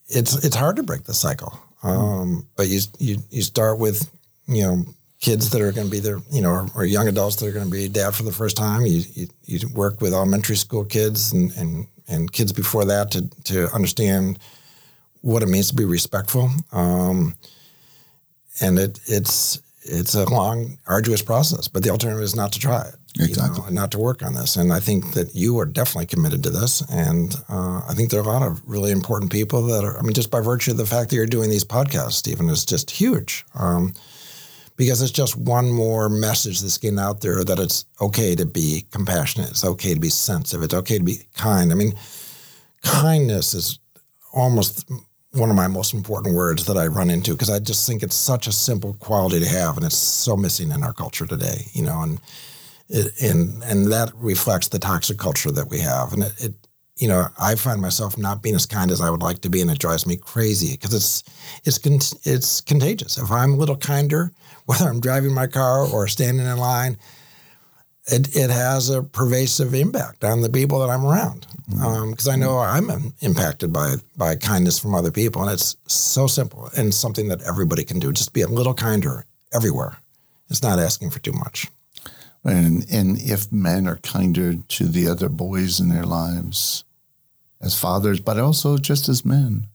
it's 0.07 0.45
it's 0.45 0.55
hard 0.55 0.75
to 0.75 0.83
break 0.83 1.05
the 1.05 1.15
cycle. 1.15 1.59
Um, 1.85 2.47
but 2.55 2.67
you, 2.67 2.79
you 2.99 3.17
you 3.29 3.41
start 3.41 3.79
with, 3.79 4.09
you 4.47 4.63
know, 4.63 4.85
kids 5.19 5.49
that 5.49 5.61
are 5.61 5.71
going 5.71 5.87
to 5.87 5.91
be 5.91 5.99
there, 5.99 6.19
you 6.31 6.41
know, 6.41 6.51
or, 6.51 6.67
or, 6.75 6.85
young 6.85 7.07
adults 7.07 7.37
that 7.37 7.47
are 7.47 7.51
going 7.51 7.65
to 7.65 7.71
be 7.71 7.87
dad 7.87 8.13
for 8.13 8.23
the 8.23 8.31
first 8.31 8.57
time. 8.57 8.85
You, 8.85 9.01
you, 9.13 9.27
you 9.45 9.59
work 9.73 10.01
with 10.01 10.13
elementary 10.13 10.55
school 10.55 10.85
kids 10.85 11.33
and, 11.33 11.51
and, 11.57 11.87
and 12.07 12.31
kids 12.31 12.51
before 12.51 12.85
that 12.85 13.11
to, 13.11 13.27
to 13.45 13.67
understand 13.73 14.39
what 15.21 15.41
it 15.41 15.47
means 15.47 15.69
to 15.69 15.75
be 15.75 15.85
respectful. 15.85 16.51
Um, 16.71 17.35
and 18.61 18.77
it, 18.77 18.99
it's, 19.07 19.59
it's 19.81 20.15
a 20.15 20.29
long, 20.29 20.77
arduous 20.87 21.21
process, 21.21 21.67
but 21.67 21.83
the 21.83 21.89
alternative 21.89 22.23
is 22.23 22.35
not 22.35 22.51
to 22.53 22.59
try 22.59 22.81
it. 22.87 22.95
Exactly. 23.19 23.63
You 23.65 23.71
know, 23.71 23.81
not 23.81 23.91
to 23.91 23.97
work 23.97 24.23
on 24.23 24.33
this. 24.33 24.55
And 24.55 24.73
I 24.73 24.79
think 24.79 25.13
that 25.13 25.35
you 25.35 25.57
are 25.59 25.65
definitely 25.65 26.07
committed 26.07 26.43
to 26.43 26.49
this. 26.49 26.81
And 26.91 27.35
uh, 27.49 27.81
I 27.87 27.93
think 27.95 28.11
there 28.11 28.19
are 28.19 28.23
a 28.23 28.27
lot 28.27 28.43
of 28.43 28.61
really 28.67 28.91
important 28.91 29.31
people 29.31 29.61
that 29.63 29.83
are, 29.83 29.97
I 29.97 30.01
mean, 30.01 30.13
just 30.13 30.31
by 30.31 30.41
virtue 30.41 30.71
of 30.71 30.77
the 30.77 30.85
fact 30.85 31.09
that 31.09 31.15
you're 31.15 31.25
doing 31.25 31.49
these 31.49 31.65
podcasts, 31.65 32.13
Stephen, 32.13 32.49
is 32.49 32.65
just 32.65 32.91
huge. 32.91 33.45
Um, 33.55 33.93
because 34.77 35.01
it's 35.01 35.11
just 35.11 35.37
one 35.37 35.71
more 35.71 36.09
message 36.09 36.59
that's 36.59 36.77
getting 36.77 36.99
out 36.99 37.21
there 37.21 37.43
that 37.43 37.59
it's 37.59 37.85
okay 38.01 38.35
to 38.35 38.45
be 38.45 38.85
compassionate. 38.91 39.49
It's 39.49 39.63
okay 39.63 39.93
to 39.93 39.99
be 39.99 40.09
sensitive. 40.09 40.63
It's 40.63 40.73
okay 40.73 40.97
to 40.97 41.03
be 41.03 41.19
kind. 41.35 41.71
I 41.71 41.75
mean, 41.75 41.93
kindness 42.83 43.53
is 43.53 43.79
almost 44.33 44.89
one 45.31 45.49
of 45.49 45.55
my 45.55 45.67
most 45.67 45.93
important 45.93 46.35
words 46.35 46.65
that 46.65 46.77
I 46.77 46.87
run 46.87 47.09
into 47.09 47.31
because 47.31 47.49
I 47.49 47.59
just 47.59 47.87
think 47.87 48.03
it's 48.03 48.15
such 48.15 48.47
a 48.47 48.51
simple 48.51 48.93
quality 48.95 49.39
to 49.39 49.47
have, 49.47 49.77
and 49.77 49.85
it's 49.85 49.97
so 49.97 50.35
missing 50.35 50.71
in 50.71 50.83
our 50.83 50.93
culture 50.93 51.25
today. 51.25 51.67
You 51.73 51.83
know, 51.83 52.01
and 52.01 52.19
it, 52.89 53.21
and 53.21 53.63
and 53.63 53.91
that 53.91 54.11
reflects 54.15 54.67
the 54.69 54.79
toxic 54.79 55.17
culture 55.17 55.51
that 55.51 55.69
we 55.69 55.79
have, 55.79 56.13
and 56.13 56.23
it, 56.23 56.33
it 56.43 56.53
you 56.97 57.09
know, 57.09 57.27
I 57.37 57.55
find 57.55 57.81
myself 57.81 58.17
not 58.17 58.41
being 58.41 58.55
as 58.55 58.65
kind 58.65 58.89
as 58.89 59.01
I 59.01 59.09
would 59.09 59.21
like 59.21 59.41
to 59.41 59.49
be, 59.49 59.61
and 59.61 59.69
it 59.69 59.79
drives 59.79 60.07
me 60.07 60.15
crazy 60.15 60.73
because 60.73 60.93
it's 60.93 61.23
it's 61.65 62.15
it's 62.25 62.61
contagious. 62.61 63.17
If 63.17 63.31
I'm 63.31 63.53
a 63.53 63.57
little 63.57 63.75
kinder, 63.75 64.31
whether 64.65 64.87
I'm 64.87 65.01
driving 65.01 65.33
my 65.33 65.47
car 65.47 65.85
or 65.85 66.07
standing 66.07 66.45
in 66.45 66.57
line, 66.57 66.97
it 68.07 68.35
it 68.35 68.49
has 68.49 68.89
a 68.89 69.03
pervasive 69.03 69.73
impact 69.73 70.23
on 70.23 70.41
the 70.41 70.49
people 70.49 70.79
that 70.79 70.89
I'm 70.89 71.05
around. 71.05 71.47
Because 71.67 71.81
mm-hmm. 71.81 72.29
um, 72.29 72.31
I 72.31 72.35
know 72.35 72.59
I'm 72.59 73.13
impacted 73.19 73.73
by 73.73 73.95
by 74.15 74.35
kindness 74.35 74.79
from 74.79 74.95
other 74.95 75.11
people, 75.11 75.41
and 75.41 75.51
it's 75.51 75.75
so 75.87 76.27
simple 76.27 76.69
and 76.77 76.93
something 76.93 77.27
that 77.27 77.41
everybody 77.41 77.83
can 77.83 77.99
do. 77.99 78.13
Just 78.13 78.31
be 78.31 78.41
a 78.41 78.47
little 78.47 78.73
kinder 78.73 79.25
everywhere. 79.53 79.97
It's 80.49 80.63
not 80.63 80.79
asking 80.79 81.09
for 81.09 81.19
too 81.19 81.33
much. 81.33 81.67
And 82.45 82.85
and 82.91 83.19
if 83.19 83.51
men 83.51 83.87
are 83.87 83.97
kinder 83.97 84.53
to 84.55 84.85
the 84.85 85.07
other 85.07 85.29
boys 85.29 85.79
in 85.79 85.89
their 85.89 86.05
lives, 86.05 86.85
as 87.65 87.77
fathers, 87.77 88.19
but 88.19 88.39
also 88.39 88.77
just 88.77 89.09
as 89.09 89.25
men. 89.25 89.67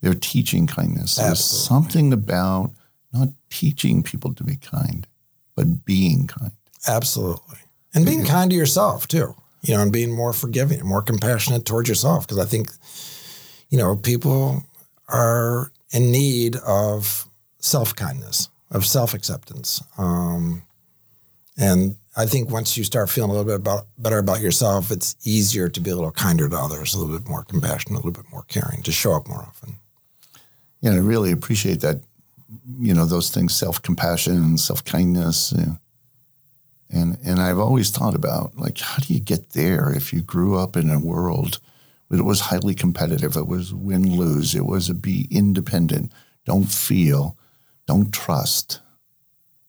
They're 0.00 0.14
teaching 0.14 0.66
kindness. 0.66 1.18
Absolutely. 1.18 1.28
There's 1.28 1.44
something 1.44 2.12
about 2.12 2.70
not 3.12 3.28
teaching 3.50 4.02
people 4.02 4.34
to 4.34 4.44
be 4.44 4.56
kind, 4.56 5.06
but 5.54 5.84
being 5.84 6.26
kind. 6.26 6.52
Absolutely. 6.86 7.58
And 7.94 8.04
being 8.04 8.20
yeah. 8.20 8.30
kind 8.30 8.50
to 8.50 8.56
yourself 8.56 9.08
too, 9.08 9.34
you 9.62 9.74
know, 9.74 9.82
and 9.82 9.92
being 9.92 10.14
more 10.14 10.32
forgiving, 10.32 10.84
more 10.84 11.02
compassionate 11.02 11.64
towards 11.64 11.88
yourself. 11.88 12.26
Because 12.26 12.38
I 12.38 12.44
think, 12.44 12.70
you 13.70 13.78
know, 13.78 13.96
people 13.96 14.62
are 15.08 15.72
in 15.92 16.12
need 16.12 16.56
of 16.56 17.26
self 17.58 17.96
kindness, 17.96 18.50
of 18.70 18.84
self 18.84 19.14
acceptance. 19.14 19.82
Um, 19.98 20.62
and 21.56 21.96
I 22.16 22.26
think 22.26 22.50
once 22.50 22.76
you 22.76 22.84
start 22.84 23.10
feeling 23.10 23.30
a 23.30 23.34
little 23.34 23.46
bit 23.46 23.56
about, 23.56 23.86
better 23.98 24.18
about 24.18 24.40
yourself, 24.40 24.90
it's 24.90 25.16
easier 25.24 25.68
to 25.68 25.80
be 25.80 25.90
a 25.90 25.94
little 25.94 26.10
kinder 26.10 26.48
to 26.48 26.56
others, 26.56 26.94
a 26.94 26.98
little 26.98 27.18
bit 27.18 27.28
more 27.28 27.44
compassionate, 27.44 27.92
a 27.92 27.96
little 27.96 28.22
bit 28.22 28.30
more 28.30 28.44
caring, 28.48 28.82
to 28.82 28.92
show 28.92 29.12
up 29.12 29.28
more 29.28 29.40
often. 29.40 29.76
Yeah, 30.80 30.92
I 30.92 30.96
really 30.96 31.32
appreciate 31.32 31.80
that. 31.80 32.00
You 32.78 32.94
know, 32.94 33.04
those 33.06 33.30
things, 33.30 33.54
self 33.54 33.82
compassion, 33.82 34.36
and 34.36 34.60
self 34.60 34.84
kindness. 34.84 35.52
and 35.52 35.78
and 36.90 37.40
I've 37.40 37.58
always 37.58 37.90
thought 37.90 38.14
about 38.14 38.56
like, 38.56 38.78
how 38.78 38.98
do 38.98 39.12
you 39.12 39.20
get 39.20 39.50
there 39.50 39.92
if 39.92 40.12
you 40.12 40.22
grew 40.22 40.56
up 40.56 40.76
in 40.76 40.90
a 40.90 41.00
world 41.00 41.60
it 42.10 42.24
was 42.24 42.40
highly 42.40 42.74
competitive, 42.74 43.36
it 43.36 43.46
was 43.46 43.74
win 43.74 44.16
lose, 44.16 44.54
it 44.54 44.66
was 44.66 44.88
a 44.88 44.94
be 44.94 45.26
independent, 45.30 46.12
don't 46.44 46.70
feel, 46.70 47.36
don't 47.86 48.12
trust 48.12 48.80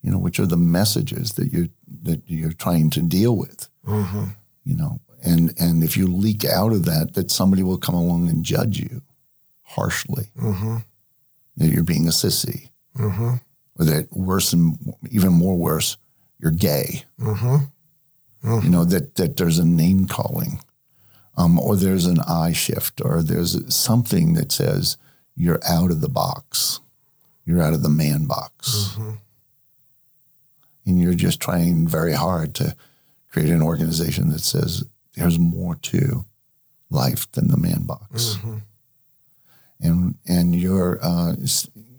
you 0.02 0.12
know, 0.12 0.20
which 0.20 0.40
are 0.40 0.46
the 0.46 0.58
messages 0.58 1.34
that 1.34 1.52
you 1.52 1.70
that 2.04 2.22
you're 2.28 2.54
trying 2.54 2.90
to 2.92 3.02
deal 3.02 3.36
with. 3.36 3.70
Mm-hmm. 3.86 4.26
You 4.64 4.76
know, 4.76 5.00
and 5.24 5.54
and 5.60 5.84
if 5.84 5.98
you 5.98 6.08
leak 6.08 6.46
out 6.46 6.72
of 6.72 6.86
that, 6.86 7.14
that 7.14 7.32
somebody 7.32 7.64
will 7.64 7.78
come 7.78 7.96
along 7.96 8.30
and 8.30 8.44
judge 8.44 8.80
you 8.80 9.02
harshly. 9.64 10.30
Mm-hmm. 10.40 10.78
That 11.58 11.68
you're 11.68 11.84
being 11.84 12.08
a 12.08 12.12
sissy, 12.12 12.70
mm-hmm. 12.98 13.36
or 13.80 13.86
that 13.86 14.12
worse 14.12 14.54
and 14.54 14.78
even 15.10 15.34
more 15.34 15.58
worse, 15.58 15.98
you're 16.40 16.52
gay. 16.52 17.04
Mm-hmm. 17.20 17.58
Mm-hmm. 18.48 18.66
You 18.66 18.70
know 18.70 18.86
that 18.86 19.16
that 19.16 19.38
there's 19.38 19.58
a 19.58 19.66
name 19.66 20.08
calling, 20.08 20.60
um, 21.36 21.60
or 21.60 21.76
there's 21.76 22.06
an 22.06 22.20
eye 22.22 22.54
shift, 22.54 23.02
or 23.04 23.24
there's 23.24 23.76
something 23.76 24.34
that 24.34 24.52
says 24.52 24.98
you're 25.36 25.60
out 25.68 25.92
of 25.92 26.02
the 26.02 26.10
box, 26.10 26.80
you're 27.46 27.62
out 27.62 27.74
of 27.74 27.84
the 27.84 27.90
man 27.90 28.26
box. 28.26 28.98
And 30.88 31.00
you're 31.00 31.14
just 31.14 31.40
trying 31.40 31.88
very 31.88 32.14
hard 32.14 32.56
to 32.56 32.76
create 33.30 33.50
an 33.50 33.62
organization 33.62 34.30
that 34.30 34.40
says 34.40 34.86
there's 35.16 35.38
more 35.38 35.76
to 35.76 36.26
life 36.90 37.30
than 37.34 37.50
the 37.50 37.58
man 37.58 37.84
box. 37.84 38.38
Mm-hmm. 38.38 38.58
And 39.82 40.16
and 40.26 40.56
you're 40.56 40.98
uh, 41.04 41.36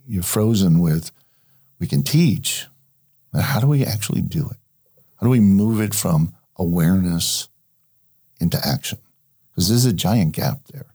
you're 0.06 0.22
frozen 0.22 0.80
with 0.80 1.12
we 1.78 1.86
can 1.86 2.02
teach, 2.02 2.66
but 3.32 3.42
how 3.42 3.60
do 3.60 3.66
we 3.66 3.84
actually 3.84 4.22
do 4.22 4.48
it? 4.50 4.56
How 5.16 5.26
do 5.26 5.30
we 5.30 5.40
move 5.40 5.80
it 5.80 5.94
from 5.94 6.34
awareness 6.56 7.48
into 8.40 8.58
action? 8.66 8.98
Because 9.50 9.68
there's 9.68 9.84
a 9.84 9.92
giant 9.92 10.34
gap 10.34 10.60
there. 10.72 10.86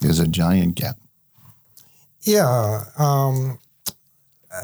There's 0.00 0.20
a 0.20 0.28
giant 0.28 0.74
gap. 0.74 0.98
Yeah. 2.22 2.84
Um, 2.98 3.58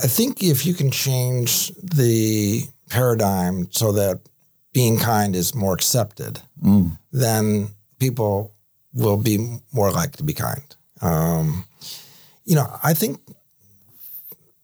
I 0.02 0.06
think 0.06 0.42
if 0.42 0.64
you 0.64 0.74
can 0.74 0.90
change 0.90 1.72
the 1.82 2.64
paradigm 2.88 3.68
so 3.70 3.92
that 3.92 4.20
being 4.72 4.98
kind 4.98 5.34
is 5.34 5.54
more 5.54 5.74
accepted, 5.74 6.40
mm. 6.62 6.96
then 7.12 7.68
people 7.98 8.54
will 8.92 9.16
be 9.16 9.58
more 9.72 9.90
likely 9.90 10.16
to 10.18 10.24
be 10.24 10.32
kind. 10.32 10.76
Um, 11.00 11.64
you 12.44 12.54
know, 12.54 12.66
I 12.82 12.94
think 12.94 13.20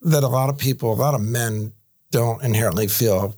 that 0.02 0.22
a 0.22 0.28
lot 0.28 0.48
of 0.48 0.58
people, 0.58 0.92
a 0.92 0.94
lot 0.94 1.14
of 1.14 1.20
men 1.20 1.72
don't 2.10 2.42
inherently 2.42 2.86
feel 2.86 3.34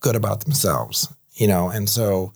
good 0.00 0.16
about 0.16 0.44
themselves, 0.44 1.12
you 1.34 1.46
know, 1.46 1.68
and 1.68 1.88
so 1.88 2.32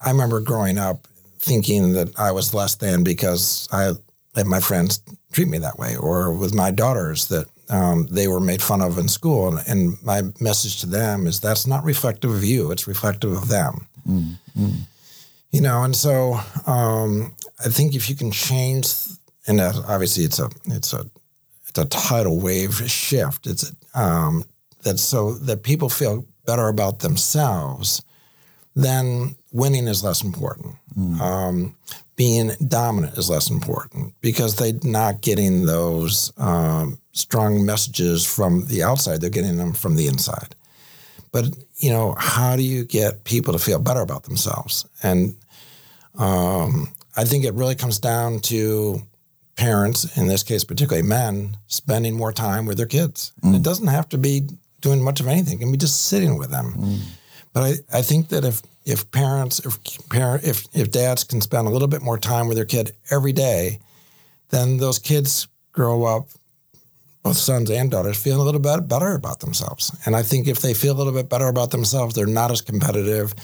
I 0.00 0.10
remember 0.10 0.40
growing 0.40 0.78
up 0.78 1.06
thinking 1.38 1.92
that 1.92 2.18
I 2.18 2.32
was 2.32 2.54
less 2.54 2.76
than 2.76 3.04
because 3.04 3.68
I 3.70 3.92
let 4.36 4.46
my 4.46 4.60
friends 4.60 5.00
treat 5.32 5.48
me 5.48 5.58
that 5.58 5.78
way, 5.78 5.96
or 5.96 6.32
with 6.32 6.54
my 6.54 6.70
daughters 6.70 7.28
that 7.28 7.46
um, 7.70 8.06
they 8.10 8.28
were 8.28 8.40
made 8.40 8.60
fun 8.60 8.82
of 8.82 8.98
in 8.98 9.08
school. 9.08 9.48
And, 9.48 9.68
and, 9.68 10.02
my 10.02 10.22
message 10.40 10.80
to 10.80 10.86
them 10.86 11.26
is 11.26 11.40
that's 11.40 11.66
not 11.66 11.84
reflective 11.84 12.30
of 12.30 12.44
you; 12.44 12.70
it's 12.70 12.86
reflective 12.86 13.32
of 13.32 13.48
them. 13.48 13.86
Mm, 14.08 14.34
mm. 14.58 14.76
You 15.50 15.60
know, 15.60 15.82
and 15.82 15.94
so 15.96 16.40
um, 16.66 17.32
I 17.64 17.68
think 17.68 17.94
if 17.94 18.10
you 18.10 18.16
can 18.16 18.30
change, 18.30 18.92
and 19.46 19.60
obviously 19.60 20.24
it's 20.24 20.38
a 20.38 20.50
it's 20.66 20.92
a 20.92 21.06
it's 21.68 21.78
a 21.78 21.84
tidal 21.86 22.40
wave 22.40 22.74
shift. 22.90 23.46
It's 23.46 23.72
um, 23.94 24.44
that 24.82 24.98
so 24.98 25.34
that 25.34 25.62
people 25.62 25.88
feel 25.88 26.26
better 26.46 26.68
about 26.68 27.00
themselves, 27.00 28.02
then 28.74 29.34
winning 29.52 29.88
is 29.88 30.04
less 30.04 30.22
important. 30.22 30.74
Um, 31.20 31.74
being 32.16 32.52
dominant 32.68 33.18
is 33.18 33.28
less 33.28 33.50
important 33.50 34.14
because 34.20 34.54
they're 34.54 34.78
not 34.84 35.20
getting 35.20 35.66
those 35.66 36.32
um, 36.38 36.98
strong 37.12 37.66
messages 37.66 38.24
from 38.24 38.66
the 38.66 38.82
outside. 38.82 39.20
They're 39.20 39.30
getting 39.30 39.56
them 39.56 39.72
from 39.72 39.96
the 39.96 40.06
inside. 40.06 40.54
But 41.32 41.46
you 41.78 41.90
know, 41.90 42.14
how 42.16 42.54
do 42.54 42.62
you 42.62 42.84
get 42.84 43.24
people 43.24 43.52
to 43.52 43.58
feel 43.58 43.80
better 43.80 44.00
about 44.00 44.22
themselves? 44.22 44.86
And 45.02 45.36
um, 46.16 46.88
I 47.16 47.24
think 47.24 47.44
it 47.44 47.54
really 47.54 47.74
comes 47.74 47.98
down 47.98 48.38
to 48.42 49.02
parents, 49.56 50.16
in 50.16 50.28
this 50.28 50.42
case, 50.44 50.62
particularly 50.62 51.06
men, 51.06 51.56
spending 51.66 52.14
more 52.16 52.32
time 52.32 52.66
with 52.66 52.76
their 52.76 52.86
kids. 52.86 53.32
And 53.42 53.56
it 53.56 53.62
doesn't 53.62 53.88
have 53.88 54.08
to 54.10 54.18
be 54.18 54.48
doing 54.80 55.02
much 55.02 55.18
of 55.18 55.26
anything; 55.26 55.58
it 55.58 55.60
can 55.60 55.72
be 55.72 55.78
just 55.78 56.02
sitting 56.06 56.38
with 56.38 56.50
them. 56.50 56.74
But 57.52 57.62
I, 57.62 57.98
I 57.98 58.02
think 58.02 58.28
that 58.28 58.44
if 58.44 58.62
if 58.84 59.10
parents, 59.10 59.60
if 59.60 59.78
parent, 60.10 60.44
if 60.44 60.66
if 60.74 60.90
dads 60.90 61.24
can 61.24 61.40
spend 61.40 61.66
a 61.66 61.70
little 61.70 61.88
bit 61.88 62.02
more 62.02 62.18
time 62.18 62.48
with 62.48 62.56
their 62.56 62.66
kid 62.66 62.92
every 63.10 63.32
day, 63.32 63.78
then 64.50 64.76
those 64.76 64.98
kids 64.98 65.48
grow 65.72 66.04
up, 66.04 66.28
both 67.22 67.36
sons 67.36 67.70
and 67.70 67.90
daughters, 67.90 68.22
feeling 68.22 68.40
a 68.40 68.44
little 68.44 68.60
bit 68.60 68.86
better 68.86 69.14
about 69.14 69.40
themselves. 69.40 69.96
And 70.04 70.14
I 70.14 70.22
think 70.22 70.46
if 70.46 70.60
they 70.60 70.74
feel 70.74 70.94
a 70.94 70.98
little 70.98 71.12
bit 71.12 71.28
better 71.28 71.48
about 71.48 71.70
themselves, 71.70 72.14
they're 72.14 72.26
not 72.26 72.50
as 72.50 72.60
competitive, 72.60 73.34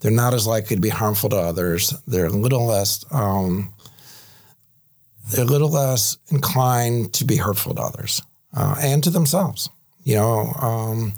they're 0.00 0.10
not 0.10 0.34
as 0.34 0.46
likely 0.46 0.76
to 0.76 0.82
be 0.82 0.90
harmful 0.90 1.30
to 1.30 1.36
others. 1.36 1.94
They're 2.06 2.26
a 2.26 2.30
little 2.30 2.66
less. 2.66 3.04
Um, 3.10 3.72
they're 5.30 5.44
a 5.44 5.48
little 5.48 5.70
less 5.70 6.18
inclined 6.30 7.12
to 7.14 7.24
be 7.24 7.36
hurtful 7.36 7.74
to 7.74 7.82
others 7.82 8.20
uh, 8.54 8.74
and 8.80 9.02
to 9.04 9.10
themselves. 9.10 9.70
You 10.02 10.16
know, 10.16 10.52
um, 10.60 11.12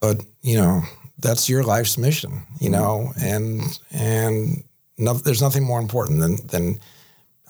but 0.00 0.22
you 0.42 0.56
know 0.56 0.82
that's 1.18 1.48
your 1.48 1.62
life's 1.62 1.98
mission. 1.98 2.42
You 2.60 2.70
mm-hmm. 2.70 2.72
know, 2.72 3.12
and 3.20 3.62
and 3.92 4.64
no, 4.98 5.14
there's 5.14 5.42
nothing 5.42 5.64
more 5.64 5.80
important 5.80 6.20
than 6.20 6.36
than 6.46 6.80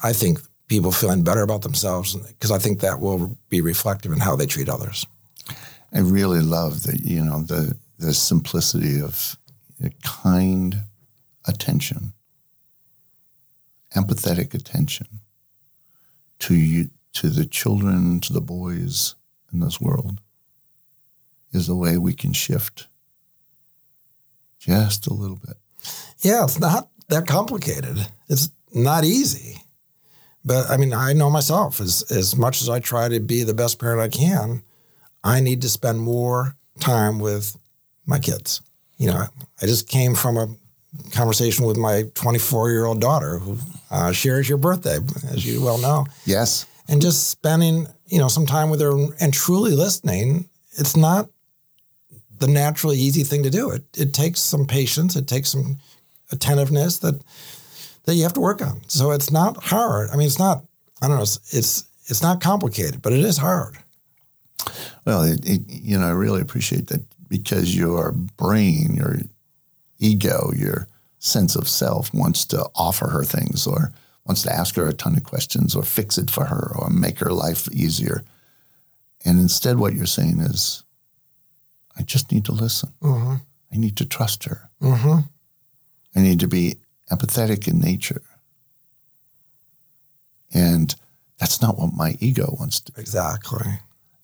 I 0.03 0.13
think 0.13 0.41
people 0.69 0.93
feeling 0.93 1.23
better 1.23 1.43
about 1.43 1.63
themselves 1.63 2.17
because 2.17 2.51
I 2.51 2.59
think 2.59 2.81
that 2.81 3.01
will 3.01 3.39
be 3.49 3.61
reflective 3.61 4.13
in 4.13 4.19
how 4.19 4.37
they 4.37 4.47
treat 4.47 4.69
others. 4.69 5.07
I 5.93 6.01
really 6.01 6.41
love 6.41 6.83
the 6.83 6.99
you 7.03 7.25
know 7.25 7.43
the 7.43 7.77
the 7.99 8.13
simplicity 8.13 9.01
of 9.01 9.37
kind 10.03 10.83
attention, 11.47 12.13
empathetic 13.95 14.55
attention 14.55 15.07
to 16.41 16.55
you 16.55 16.91
to 17.15 17.31
the 17.31 17.47
children, 17.47 18.21
to 18.21 18.33
the 18.33 18.41
boys 18.41 19.15
in 19.53 19.61
this 19.61 19.81
world 19.81 20.21
is 21.53 21.67
the 21.67 21.77
way 21.77 21.97
we 21.97 22.13
can 22.13 22.33
shift 22.33 22.89
just 24.67 25.07
a 25.07 25.15
little 25.15 25.37
bit. 25.37 25.57
Yeah, 26.21 26.45
it's 26.45 26.59
not 26.59 26.89
that 27.09 27.27
complicated. 27.27 28.07
It's 28.29 28.51
not 28.75 29.05
easy. 29.05 29.63
But 30.45 30.71
I 30.71 30.77
mean, 30.77 30.93
I 30.93 31.13
know 31.13 31.31
myself 31.31 31.81
as 31.81 32.05
as 32.11 32.37
much 32.37 32.63
as 32.63 32.69
I 32.69 32.81
try 32.81 33.09
to 33.09 33.21
be 33.21 33.43
the 33.43 33.55
best 33.55 33.79
parent 33.79 34.01
I 34.01 34.09
can, 34.09 34.63
I 35.25 35.41
need 35.41 35.63
to 35.63 35.69
spend 35.69 36.01
more 36.01 36.57
time 36.81 37.19
with 37.19 37.57
my 38.07 38.19
kids. 38.19 38.61
You 38.99 39.09
know, 39.09 39.27
I 39.61 39.67
just 39.67 39.89
came 39.89 40.15
from 40.15 40.37
a 40.37 40.49
conversation 41.11 41.67
with 41.67 41.77
my 41.77 42.05
24 42.15 42.71
year 42.71 42.85
old 42.85 43.01
daughter 43.01 43.39
who 43.39 43.59
uh, 43.91 44.13
shares 44.13 44.49
your 44.49 44.59
birthday, 44.59 44.99
as 45.31 45.45
you 45.45 45.63
well 45.63 45.79
know. 45.79 46.07
Yes. 46.25 46.67
And 46.89 47.03
just 47.03 47.31
spending, 47.31 47.87
you 48.07 48.19
know, 48.19 48.29
some 48.29 48.47
time 48.47 48.71
with 48.71 48.81
her 48.81 48.93
and 49.21 49.35
truly 49.35 49.73
listening, 49.73 50.49
it's 50.79 50.97
not 50.97 51.29
the 52.39 52.47
naturally 52.47 52.97
easy 52.99 53.23
thing 53.23 53.43
to 53.43 53.51
do. 53.51 53.71
It 53.71 53.85
it 53.97 54.15
takes 54.15 54.41
some 54.41 54.67
patience, 54.67 55.17
it 55.17 55.27
takes 55.27 55.51
some 55.51 55.79
attentiveness 56.33 56.99
that 56.99 57.23
that 58.05 58.15
you 58.15 58.23
have 58.23 58.35
to 58.35 58.41
work 58.41 58.63
on. 58.63 58.81
So 58.89 59.11
it's 59.11 59.31
not 59.31 59.63
hard. 59.63 60.11
I 60.11 60.17
mean, 60.17 60.27
it's 60.27 60.39
not. 60.39 60.65
I 61.03 61.09
don't 61.09 61.17
know. 61.17 61.23
It's 61.23 61.55
it's, 61.55 61.85
it's 62.07 62.23
not 62.23 62.41
complicated, 62.41 63.03
but 63.03 63.13
it 63.13 63.25
is 63.25 63.37
hard. 63.37 63.77
Well, 65.05 65.23
it, 65.23 65.49
it, 65.49 65.63
you 65.69 65.99
know, 65.99 66.07
I 66.07 66.11
really 66.11 66.41
appreciate 66.41 66.89
that 66.89 67.03
because 67.29 67.77
your 67.77 68.13
brain, 68.13 68.95
your 68.95 69.19
ego, 69.99 70.53
your 70.57 70.89
sense 71.19 71.57
of 71.57 71.69
self 71.69 72.13
wants 72.15 72.45
to 72.47 72.69
offer 72.75 73.09
her 73.09 73.25
things 73.25 73.67
or 73.67 73.93
wants 74.25 74.43
to 74.43 74.53
ask 74.53 74.75
her 74.77 74.89
a 74.89 74.95
ton 74.95 75.17
of 75.17 75.25
questions 75.25 75.75
or 75.75 75.83
fix 75.83 76.19
it 76.19 76.31
for 76.31 76.45
her 76.45 76.73
or 76.77 76.91
make 76.91 77.19
her 77.19 77.33
life 77.33 77.69
easier. 77.73 78.25
And 79.25 79.41
instead, 79.41 79.79
what 79.79 79.95
you're 79.95 80.07
saying 80.07 80.41
is, 80.41 80.83
I 81.99 82.03
just 82.03 82.33
need 82.33 82.45
to 82.47 82.53
listen. 82.53 82.93
Mm-hmm. 83.03 83.35
I 83.73 83.77
need 83.77 83.97
to 83.97 84.05
trust 84.05 84.45
her. 84.45 84.71
Mm-hmm. 84.83 85.21
I 86.15 86.21
need 86.21 86.41
to 86.41 86.49
be 86.49 86.77
empathetic 87.11 87.69
in 87.69 87.81
nature. 87.81 88.23
And 90.53 90.95
that's 91.39 91.61
not 91.61 91.79
what 91.79 91.93
my 91.93 92.17
ego 92.21 92.55
wants 92.59 92.81
to. 92.81 92.93
do. 92.93 93.01
Exactly. 93.01 93.67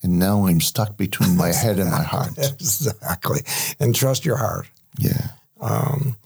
And 0.03 0.19
now 0.19 0.47
I'm 0.47 0.61
stuck 0.61 0.97
between 0.97 1.37
my 1.37 1.53
head 1.53 1.79
and 1.79 1.91
my 1.91 2.03
heart. 2.03 2.37
Exactly. 2.39 3.41
And 3.79 3.95
trust 3.95 4.25
your 4.25 4.37
heart. 4.37 4.67
Yeah. 4.99 5.29
Um, 5.61 6.17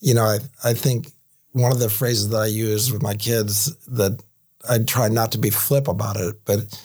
you 0.00 0.14
know, 0.14 0.24
I 0.24 0.38
I 0.62 0.74
think 0.74 1.10
one 1.52 1.72
of 1.72 1.80
the 1.80 1.90
phrases 1.90 2.28
that 2.30 2.38
I 2.38 2.46
use 2.46 2.92
with 2.92 3.02
my 3.02 3.14
kids 3.14 3.74
that 3.86 4.22
I 4.68 4.78
try 4.78 5.08
not 5.08 5.32
to 5.32 5.38
be 5.38 5.50
flip 5.50 5.88
about 5.88 6.16
it, 6.16 6.36
but 6.44 6.80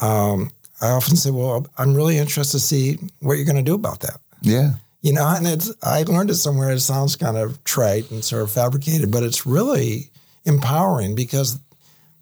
um, 0.00 0.50
I 0.80 0.90
often 0.90 1.16
say, 1.16 1.30
"Well, 1.30 1.66
I'm 1.76 1.94
really 1.94 2.18
interested 2.18 2.58
to 2.58 2.64
see 2.64 2.98
what 3.20 3.34
you're 3.34 3.44
going 3.44 3.56
to 3.56 3.62
do 3.62 3.74
about 3.74 4.00
that." 4.00 4.20
Yeah. 4.42 4.74
You 5.00 5.12
know, 5.12 5.26
and 5.26 5.46
it's 5.46 5.72
I 5.82 6.02
learned 6.02 6.30
it 6.30 6.36
somewhere. 6.36 6.70
It 6.70 6.80
sounds 6.80 7.16
kind 7.16 7.36
of 7.36 7.62
trite 7.64 8.10
and 8.10 8.24
sort 8.24 8.42
of 8.42 8.50
fabricated, 8.50 9.10
but 9.10 9.22
it's 9.22 9.46
really 9.46 10.10
empowering 10.44 11.14
because 11.14 11.58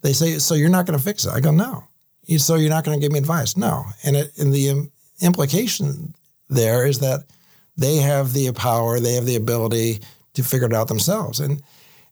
they 0.03 0.13
say, 0.13 0.39
"So 0.39 0.55
you're 0.55 0.69
not 0.69 0.87
going 0.87 0.99
to 0.99 1.05
fix 1.05 1.25
it?" 1.25 1.33
I 1.33 1.41
go, 1.41 1.51
"No." 1.51 1.85
You, 2.27 2.39
so 2.39 2.57
you're 2.57 2.71
not 2.71 2.85
going 2.85 2.99
to 2.99 3.01
give 3.01 3.13
me 3.13 3.21
advice? 3.21 3.57
No. 3.57 3.85
And 4.03 4.17
it, 4.17 4.37
and 4.37 4.53
the 4.53 4.71
um, 4.71 4.91
implication 5.21 6.13
there 6.49 6.85
is 6.85 6.99
that 6.99 7.21
they 7.77 7.97
have 7.97 8.33
the 8.33 8.51
power, 8.53 8.99
they 8.99 9.15
have 9.15 9.27
the 9.27 9.37
ability 9.37 10.01
to 10.35 10.43
figure 10.43 10.67
it 10.67 10.75
out 10.75 10.89
themselves, 10.89 11.41
and 11.41 11.63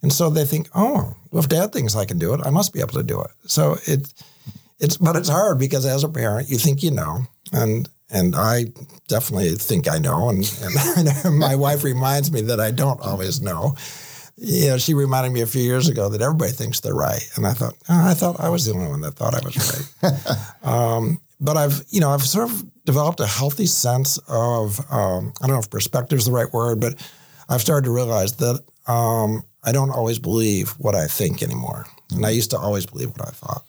and 0.03 0.13
so 0.13 0.29
they 0.29 0.45
think, 0.45 0.69
"Oh, 0.75 1.15
well, 1.31 1.43
if 1.43 1.49
Dad 1.49 1.73
thinks 1.73 1.97
I 1.97 2.05
can 2.05 2.19
do 2.19 2.35
it, 2.35 2.41
I 2.45 2.51
must 2.51 2.73
be 2.73 2.81
able 2.81 2.93
to 2.95 3.03
do 3.03 3.21
it." 3.21 3.31
So 3.47 3.79
it 3.87 4.13
it's 4.81 4.97
but 4.97 5.17
it's 5.17 5.29
hard 5.29 5.59
because 5.59 5.87
as 5.87 6.05
a 6.05 6.09
parent, 6.09 6.49
you 6.49 6.59
think 6.59 6.83
you 6.83 6.91
know, 6.91 7.27
and 7.53 7.89
and 8.11 8.37
I 8.37 8.67
definitely 9.09 9.51
think 9.51 9.89
I 9.89 9.99
know, 9.99 10.29
and, 10.29 10.45
and 11.25 11.39
my 11.39 11.57
wife 11.57 11.85
reminds 11.85 12.31
me 12.31 12.43
that 12.43 12.61
I 12.61 12.71
don't 12.71 13.01
always 13.01 13.41
know. 13.41 13.77
You 14.37 14.71
know, 14.71 14.79
she 14.79 14.95
reminded 14.95 15.33
me 15.33 15.43
a 15.43 15.47
few 15.47 15.63
years 15.63 15.89
ago 15.89 16.09
that 16.09 16.21
everybody 16.21 16.53
thinks 16.53 16.81
they're 16.81 16.95
right, 16.95 17.29
and 17.37 17.47
I 17.47 17.53
thought, 17.53 17.75
oh, 17.89 18.09
I 18.09 18.15
thought 18.15 18.41
I 18.41 18.49
was 18.49 18.67
the 18.67 18.73
only 18.73 18.89
one 18.89 19.01
that 19.03 19.13
thought 19.13 19.35
I 19.35 19.41
was 19.45 19.93
right. 20.03 20.63
um, 20.65 21.21
but 21.41 21.57
I've, 21.57 21.83
you 21.91 22.01
know, 22.01 22.11
I've 22.11 22.23
sort 22.23 22.51
of 22.51 22.85
developed 22.85 23.21
a 23.21 23.27
healthy 23.27 23.67
sense 23.67 24.19
of, 24.29 24.81
um, 24.91 25.33
I 25.41 25.47
don't 25.47 25.57
know 25.57 25.61
if 25.61 25.71
perspective 25.71 26.19
is 26.19 26.25
the 26.25 26.33
right 26.33 26.53
word, 26.53 26.81
but 26.81 26.95
I've 27.49 27.61
started 27.61 27.85
to 27.85 27.91
realize 27.91 28.35
that 28.37 28.63
um, 28.87 29.45
I 29.63 29.73
don't 29.73 29.91
always 29.91 30.19
believe 30.19 30.71
what 30.79 30.95
I 30.95 31.07
think 31.07 31.43
anymore, 31.43 31.87
and 32.11 32.27
I 32.27 32.31
used 32.31 32.51
to 32.51 32.59
always 32.59 32.87
believe 32.87 33.11
what 33.11 33.23
I 33.23 33.31
thought. 33.31 33.65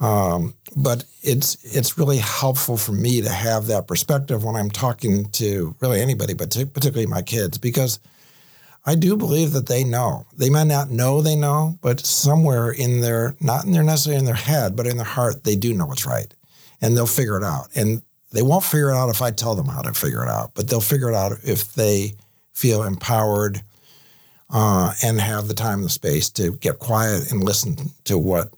Um, 0.00 0.54
but 0.76 1.04
it's 1.22 1.56
it's 1.64 1.98
really 1.98 2.18
helpful 2.18 2.76
for 2.76 2.92
me 2.92 3.20
to 3.20 3.28
have 3.28 3.66
that 3.66 3.88
perspective 3.88 4.44
when 4.44 4.54
I'm 4.54 4.70
talking 4.70 5.24
to 5.32 5.74
really 5.80 6.00
anybody, 6.00 6.34
but 6.34 6.50
particularly 6.50 7.06
my 7.06 7.22
kids, 7.22 7.58
because 7.58 7.98
I 8.86 8.94
do 8.94 9.16
believe 9.16 9.52
that 9.52 9.66
they 9.66 9.84
know. 9.84 10.24
They 10.36 10.50
might 10.50 10.68
not 10.68 10.90
know 10.90 11.20
they 11.20 11.36
know, 11.36 11.78
but 11.82 12.04
somewhere 12.06 12.70
in 12.70 13.00
their 13.00 13.34
not 13.40 13.64
in 13.64 13.72
their 13.72 13.82
necessarily 13.82 14.20
in 14.20 14.24
their 14.24 14.34
head, 14.34 14.76
but 14.76 14.86
in 14.86 14.96
their 14.96 15.06
heart, 15.06 15.44
they 15.44 15.56
do 15.56 15.74
know 15.74 15.86
what's 15.86 16.06
right, 16.06 16.32
and 16.80 16.96
they'll 16.96 17.06
figure 17.06 17.36
it 17.36 17.44
out. 17.44 17.68
And 17.74 18.02
they 18.32 18.42
won't 18.42 18.64
figure 18.64 18.90
it 18.90 18.96
out 18.96 19.08
if 19.08 19.22
I 19.22 19.30
tell 19.30 19.54
them 19.54 19.66
how 19.66 19.82
to 19.82 19.92
figure 19.94 20.22
it 20.22 20.28
out, 20.28 20.52
but 20.54 20.68
they'll 20.68 20.80
figure 20.80 21.08
it 21.08 21.14
out 21.14 21.32
if 21.44 21.74
they 21.74 22.14
feel 22.52 22.82
empowered 22.82 23.62
uh, 24.50 24.92
and 25.02 25.20
have 25.20 25.48
the 25.48 25.54
time 25.54 25.78
and 25.78 25.84
the 25.84 25.90
space 25.90 26.30
to 26.30 26.52
get 26.52 26.78
quiet 26.78 27.30
and 27.30 27.44
listen 27.44 27.76
to 28.04 28.18
what 28.18 28.52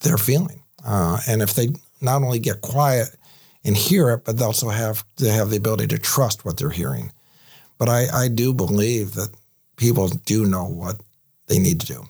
they're 0.00 0.18
feeling. 0.18 0.62
Uh, 0.84 1.18
and 1.28 1.42
if 1.42 1.54
they 1.54 1.68
not 2.00 2.22
only 2.22 2.38
get 2.38 2.60
quiet 2.60 3.08
and 3.64 3.76
hear 3.76 4.10
it, 4.10 4.24
but 4.24 4.38
they 4.38 4.44
also 4.44 4.68
have 4.68 5.04
to 5.16 5.30
have 5.30 5.50
the 5.50 5.56
ability 5.56 5.86
to 5.88 5.98
trust 5.98 6.44
what 6.44 6.56
they're 6.56 6.70
hearing. 6.70 7.12
But 7.78 7.88
I, 7.88 8.06
I 8.12 8.28
do 8.28 8.54
believe 8.54 9.14
that 9.14 9.34
people 9.76 10.08
do 10.08 10.46
know 10.46 10.64
what 10.64 11.00
they 11.46 11.58
need 11.58 11.80
to 11.80 11.86
do. 11.86 12.04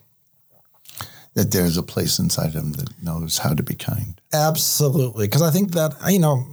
That 1.35 1.53
there's 1.53 1.77
a 1.77 1.83
place 1.83 2.19
inside 2.19 2.53
them 2.53 2.73
that 2.73 2.91
knows 3.03 3.39
how 3.39 3.55
to 3.55 3.63
be 3.63 3.75
kind. 3.75 4.21
Absolutely. 4.33 5.27
Because 5.27 5.43
I 5.43 5.51
think 5.51 5.73
that, 5.73 5.95
you 6.09 6.19
know, 6.19 6.45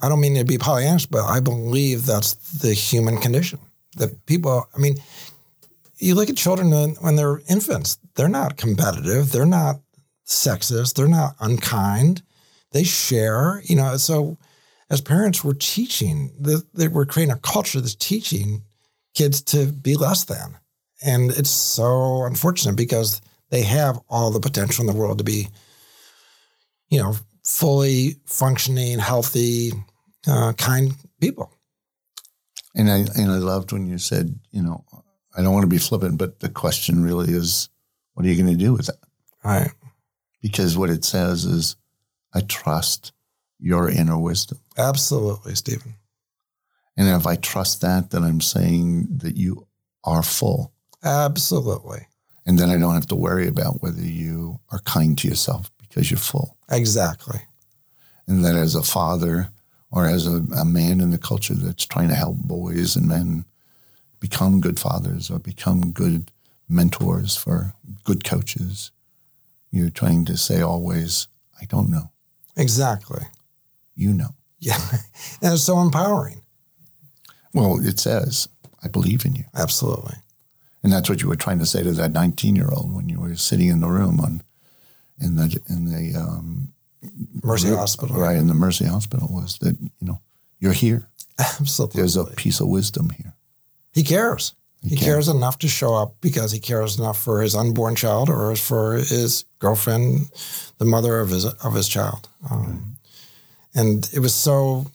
I 0.00 0.08
don't 0.08 0.20
mean 0.20 0.34
to 0.34 0.44
be 0.44 0.58
Pollyannish, 0.58 1.08
but 1.10 1.24
I 1.24 1.40
believe 1.40 2.04
that's 2.04 2.34
the 2.34 2.74
human 2.74 3.18
condition. 3.18 3.58
That 3.96 4.26
people, 4.26 4.68
I 4.74 4.78
mean, 4.78 4.96
you 5.98 6.14
look 6.14 6.28
at 6.28 6.36
children 6.36 6.70
when 7.00 7.16
they're 7.16 7.40
infants, 7.48 7.98
they're 8.14 8.28
not 8.28 8.56
competitive, 8.56 9.32
they're 9.32 9.46
not 9.46 9.80
sexist, 10.26 10.94
they're 10.94 11.08
not 11.08 11.36
unkind. 11.40 12.22
They 12.72 12.84
share, 12.84 13.62
you 13.64 13.76
know. 13.76 13.96
So, 13.96 14.38
as 14.90 15.00
parents, 15.00 15.44
we're 15.44 15.54
teaching 15.54 16.32
that 16.40 16.92
we're 16.92 17.06
creating 17.06 17.34
a 17.34 17.38
culture 17.38 17.80
that's 17.80 17.94
teaching 17.94 18.62
kids 19.14 19.42
to 19.42 19.72
be 19.72 19.96
less 19.96 20.24
than. 20.24 20.58
And 21.04 21.30
it's 21.32 21.50
so 21.50 22.24
unfortunate 22.24 22.76
because 22.76 23.20
they 23.50 23.62
have 23.62 23.98
all 24.08 24.30
the 24.30 24.40
potential 24.40 24.82
in 24.82 24.86
the 24.86 24.98
world 24.98 25.18
to 25.18 25.24
be, 25.24 25.48
you 26.88 27.02
know, 27.02 27.14
fully 27.44 28.16
functioning, 28.24 28.98
healthy, 28.98 29.72
uh, 30.26 30.52
kind 30.54 30.92
people. 31.20 31.52
And 32.74 32.90
I 32.90 32.98
and 33.16 33.30
I 33.30 33.36
loved 33.36 33.72
when 33.72 33.86
you 33.86 33.98
said, 33.98 34.38
you 34.50 34.62
know, 34.62 34.84
I 35.36 35.42
don't 35.42 35.52
want 35.52 35.64
to 35.64 35.68
be 35.68 35.78
flippant, 35.78 36.18
but 36.18 36.40
the 36.40 36.48
question 36.48 37.02
really 37.02 37.32
is, 37.32 37.68
what 38.14 38.24
are 38.24 38.28
you 38.28 38.40
going 38.42 38.56
to 38.56 38.64
do 38.64 38.72
with 38.72 38.88
it? 38.88 38.96
Right. 39.44 39.70
Because 40.42 40.76
what 40.76 40.90
it 40.90 41.04
says 41.04 41.44
is, 41.44 41.76
I 42.34 42.40
trust 42.40 43.12
your 43.58 43.88
inner 43.88 44.18
wisdom. 44.18 44.58
Absolutely, 44.76 45.54
Stephen. 45.54 45.94
And 46.96 47.08
if 47.08 47.26
I 47.26 47.36
trust 47.36 47.80
that, 47.80 48.10
then 48.10 48.24
I'm 48.24 48.40
saying 48.40 49.06
that 49.22 49.36
you 49.36 49.66
are 50.04 50.22
full. 50.22 50.72
Absolutely. 51.02 52.06
And 52.44 52.58
then 52.58 52.70
I 52.70 52.78
don't 52.78 52.94
have 52.94 53.06
to 53.06 53.14
worry 53.14 53.46
about 53.46 53.82
whether 53.82 54.02
you 54.02 54.60
are 54.72 54.80
kind 54.80 55.16
to 55.18 55.28
yourself 55.28 55.70
because 55.80 56.10
you're 56.10 56.18
full. 56.18 56.56
Exactly. 56.70 57.40
And 58.26 58.44
that 58.44 58.56
as 58.56 58.74
a 58.74 58.82
father 58.82 59.48
or 59.90 60.06
as 60.06 60.26
a, 60.26 60.42
a 60.56 60.64
man 60.64 61.00
in 61.00 61.10
the 61.10 61.18
culture 61.18 61.54
that's 61.54 61.86
trying 61.86 62.08
to 62.08 62.14
help 62.14 62.36
boys 62.36 62.96
and 62.96 63.06
men 63.06 63.44
become 64.20 64.60
good 64.60 64.80
fathers 64.80 65.30
or 65.30 65.38
become 65.38 65.92
good 65.92 66.30
mentors 66.68 67.36
for 67.36 67.74
good 68.04 68.24
coaches, 68.24 68.90
you're 69.72 69.90
trying 69.90 70.24
to 70.26 70.36
say 70.36 70.60
always, 70.60 71.26
I 71.60 71.64
don't 71.64 71.90
know. 71.90 72.10
Exactly. 72.56 73.22
You 73.96 74.12
know. 74.12 74.34
Yeah. 74.60 74.78
and 75.42 75.54
it's 75.54 75.62
so 75.62 75.80
empowering. 75.80 76.42
Well, 77.52 77.84
it 77.84 77.98
says, 77.98 78.48
I 78.84 78.88
believe 78.88 79.24
in 79.24 79.34
you. 79.34 79.44
Absolutely. 79.54 80.14
And 80.82 80.92
that's 80.92 81.08
what 81.08 81.22
you 81.22 81.28
were 81.28 81.36
trying 81.36 81.58
to 81.58 81.66
say 81.66 81.82
to 81.82 81.92
that 81.92 82.12
19 82.12 82.54
year 82.56 82.68
old 82.70 82.94
when 82.94 83.08
you 83.08 83.20
were 83.20 83.34
sitting 83.34 83.68
in 83.68 83.80
the 83.80 83.88
room 83.88 84.20
on 84.20 84.42
in 85.20 85.36
the 85.36 85.60
in 85.68 85.84
the 85.84 86.18
um, 86.18 86.72
Mercy 87.42 87.68
Hospital. 87.68 88.16
right 88.16 88.36
in 88.36 88.48
the 88.48 88.54
Mercy 88.54 88.86
Hospital 88.86 89.28
was 89.30 89.58
that 89.58 89.76
you 89.80 90.06
know 90.06 90.20
you're 90.58 90.72
here. 90.72 91.08
Absolutely. 91.38 92.00
There's 92.00 92.16
a 92.16 92.24
piece 92.24 92.60
of 92.60 92.68
wisdom 92.68 93.10
here. 93.10 93.34
He 93.92 94.02
cares. 94.02 94.54
He 94.82 94.96
He, 94.96 95.04
cares 95.04 95.28
enough 95.28 95.58
to 95.58 95.68
show 95.68 95.94
up 95.94 96.16
because 96.20 96.50
he 96.50 96.58
cares 96.58 96.98
enough 96.98 97.22
for 97.22 97.40
his 97.40 97.54
unborn 97.54 97.94
child 97.94 98.28
or 98.28 98.56
for 98.56 98.94
his 98.94 99.44
girlfriend, 99.60 100.30
the 100.78 100.84
mother 100.84 101.20
of 101.20 101.30
his 101.30 101.44
of 101.44 101.74
his 101.74 101.88
child. 101.88 102.28
Um, 102.50 102.96
And 103.74 104.08
it 104.12 104.18
was 104.18 104.34
so 104.34 104.86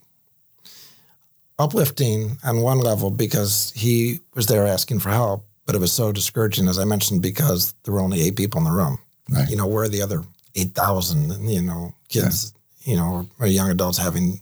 uplifting 1.59 2.37
on 2.43 2.61
one 2.61 2.79
level 2.79 3.09
because 3.09 3.73
he 3.75 4.19
was 4.35 4.45
there 4.45 4.67
asking 4.67 4.99
for 4.99 5.09
help, 5.09 5.45
but 5.65 5.75
it 5.75 5.81
was 5.81 5.91
so 5.91 6.11
discouraging, 6.11 6.67
as 6.67 6.77
I 6.77 6.85
mentioned, 6.85 7.21
because 7.21 7.73
there 7.83 7.93
were 7.93 7.99
only 7.99 8.21
eight 8.21 8.35
people 8.35 8.59
in 8.59 8.65
the 8.65 8.71
room. 8.71 8.99
Right. 9.29 9.49
You 9.49 9.55
know, 9.55 9.67
where 9.67 9.83
are 9.83 9.89
the 9.89 10.01
other 10.01 10.23
eight 10.55 10.75
thousand? 10.75 11.49
You 11.49 11.61
know, 11.61 11.93
kids. 12.09 12.53
You 12.83 12.95
know, 12.95 13.27
or 13.39 13.47
young 13.47 13.69
adults 13.69 13.97
having 13.97 14.39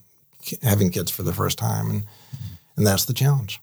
having 0.61 0.91
kids 0.91 1.09
for 1.11 1.23
the 1.23 1.33
first 1.33 1.57
time, 1.57 1.89
and 1.89 2.03
and 2.77 2.85
that's 2.85 3.05
the 3.05 3.13
challenge. 3.13 3.59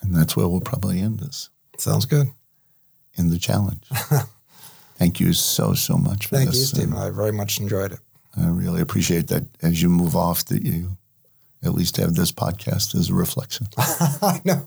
And 0.00 0.14
that's 0.14 0.36
where 0.36 0.48
we'll 0.48 0.60
probably 0.60 1.00
end 1.00 1.18
this 1.20 1.50
Sounds 1.76 2.04
good. 2.06 2.28
in 3.16 3.30
the 3.30 3.38
challenge. 3.38 3.84
Thank 4.96 5.20
you 5.20 5.32
so 5.32 5.74
so 5.74 5.96
much 5.96 6.26
for 6.26 6.36
Thank 6.36 6.50
this. 6.50 6.58
you, 6.58 6.64
Stephen. 6.66 6.94
I 6.94 7.10
very 7.10 7.32
much 7.32 7.60
enjoyed 7.60 7.92
it. 7.92 8.00
I 8.36 8.46
really 8.48 8.80
appreciate 8.80 9.28
that 9.28 9.44
as 9.62 9.80
you 9.82 9.88
move 9.88 10.14
off 10.16 10.44
that 10.46 10.62
you 10.62 10.96
at 11.64 11.74
least 11.74 11.96
have 11.96 12.14
this 12.14 12.30
podcast 12.30 12.94
as 12.94 13.10
a 13.10 13.14
reflection. 13.14 13.66
I 13.78 14.40
know. 14.44 14.64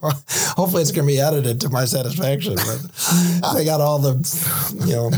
Hopefully, 0.56 0.82
it's 0.82 0.90
going 0.92 1.06
to 1.08 1.12
be 1.14 1.20
edited 1.20 1.60
to 1.62 1.70
my 1.70 1.86
satisfaction. 1.86 2.54
But 2.56 2.90
I 3.44 3.64
got 3.64 3.80
all 3.80 3.98
the, 3.98 4.12
you 4.86 4.92
know, 4.92 5.10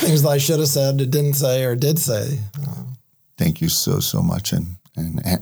things 0.00 0.22
that 0.22 0.28
I 0.28 0.38
should 0.38 0.60
have 0.60 0.68
said, 0.68 0.98
didn't 0.98 1.34
say, 1.34 1.64
or 1.64 1.74
did 1.74 1.98
say. 1.98 2.38
Thank 3.36 3.60
you 3.60 3.68
so 3.68 3.98
so 3.98 4.22
much 4.22 4.52
and 4.52 4.76
and 4.96 5.24
ha- 5.26 5.38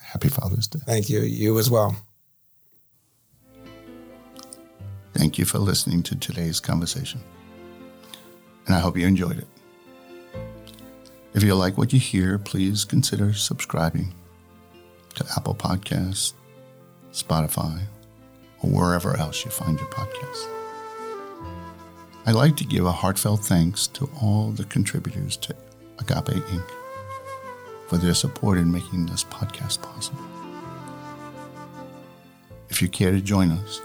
happy 0.00 0.28
Father's 0.28 0.68
Day. 0.68 0.78
Thank 0.86 1.08
you. 1.10 1.20
You 1.20 1.58
as 1.58 1.68
well. 1.70 1.96
Thank 5.14 5.38
you 5.38 5.44
for 5.44 5.58
listening 5.58 6.02
to 6.04 6.16
today's 6.16 6.58
conversation. 6.58 7.20
And 8.66 8.74
I 8.74 8.80
hope 8.80 8.96
you 8.96 9.06
enjoyed 9.06 9.38
it. 9.38 9.46
If 11.34 11.44
you 11.44 11.54
like 11.54 11.78
what 11.78 11.92
you 11.92 12.00
hear, 12.00 12.36
please 12.36 12.84
consider 12.84 13.32
subscribing 13.32 14.12
to 15.14 15.24
Apple 15.36 15.54
Podcasts, 15.54 16.34
Spotify, 17.12 17.82
or 18.60 18.70
wherever 18.70 19.16
else 19.16 19.44
you 19.44 19.52
find 19.52 19.78
your 19.78 19.88
podcasts. 19.88 20.48
I'd 22.26 22.34
like 22.34 22.56
to 22.56 22.64
give 22.64 22.84
a 22.84 22.92
heartfelt 22.92 23.44
thanks 23.44 23.86
to 23.88 24.10
all 24.20 24.50
the 24.50 24.64
contributors 24.64 25.36
to 25.38 25.54
Agape 26.00 26.42
Inc. 26.42 26.70
for 27.86 27.98
their 27.98 28.14
support 28.14 28.58
in 28.58 28.72
making 28.72 29.06
this 29.06 29.22
podcast 29.22 29.80
possible. 29.80 30.24
If 32.68 32.82
you 32.82 32.88
care 32.88 33.12
to 33.12 33.20
join 33.20 33.52
us, 33.52 33.80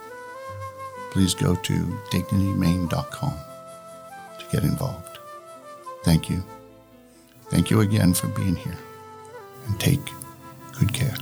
please 1.11 1.33
go 1.33 1.55
to 1.55 1.73
dignitymaine.com 2.11 3.33
to 4.39 4.45
get 4.51 4.63
involved. 4.63 5.19
Thank 6.03 6.29
you. 6.29 6.43
Thank 7.49 7.69
you 7.69 7.81
again 7.81 8.13
for 8.13 8.27
being 8.27 8.55
here 8.55 8.77
and 9.67 9.79
take 9.79 10.01
good 10.77 10.93
care. 10.93 11.15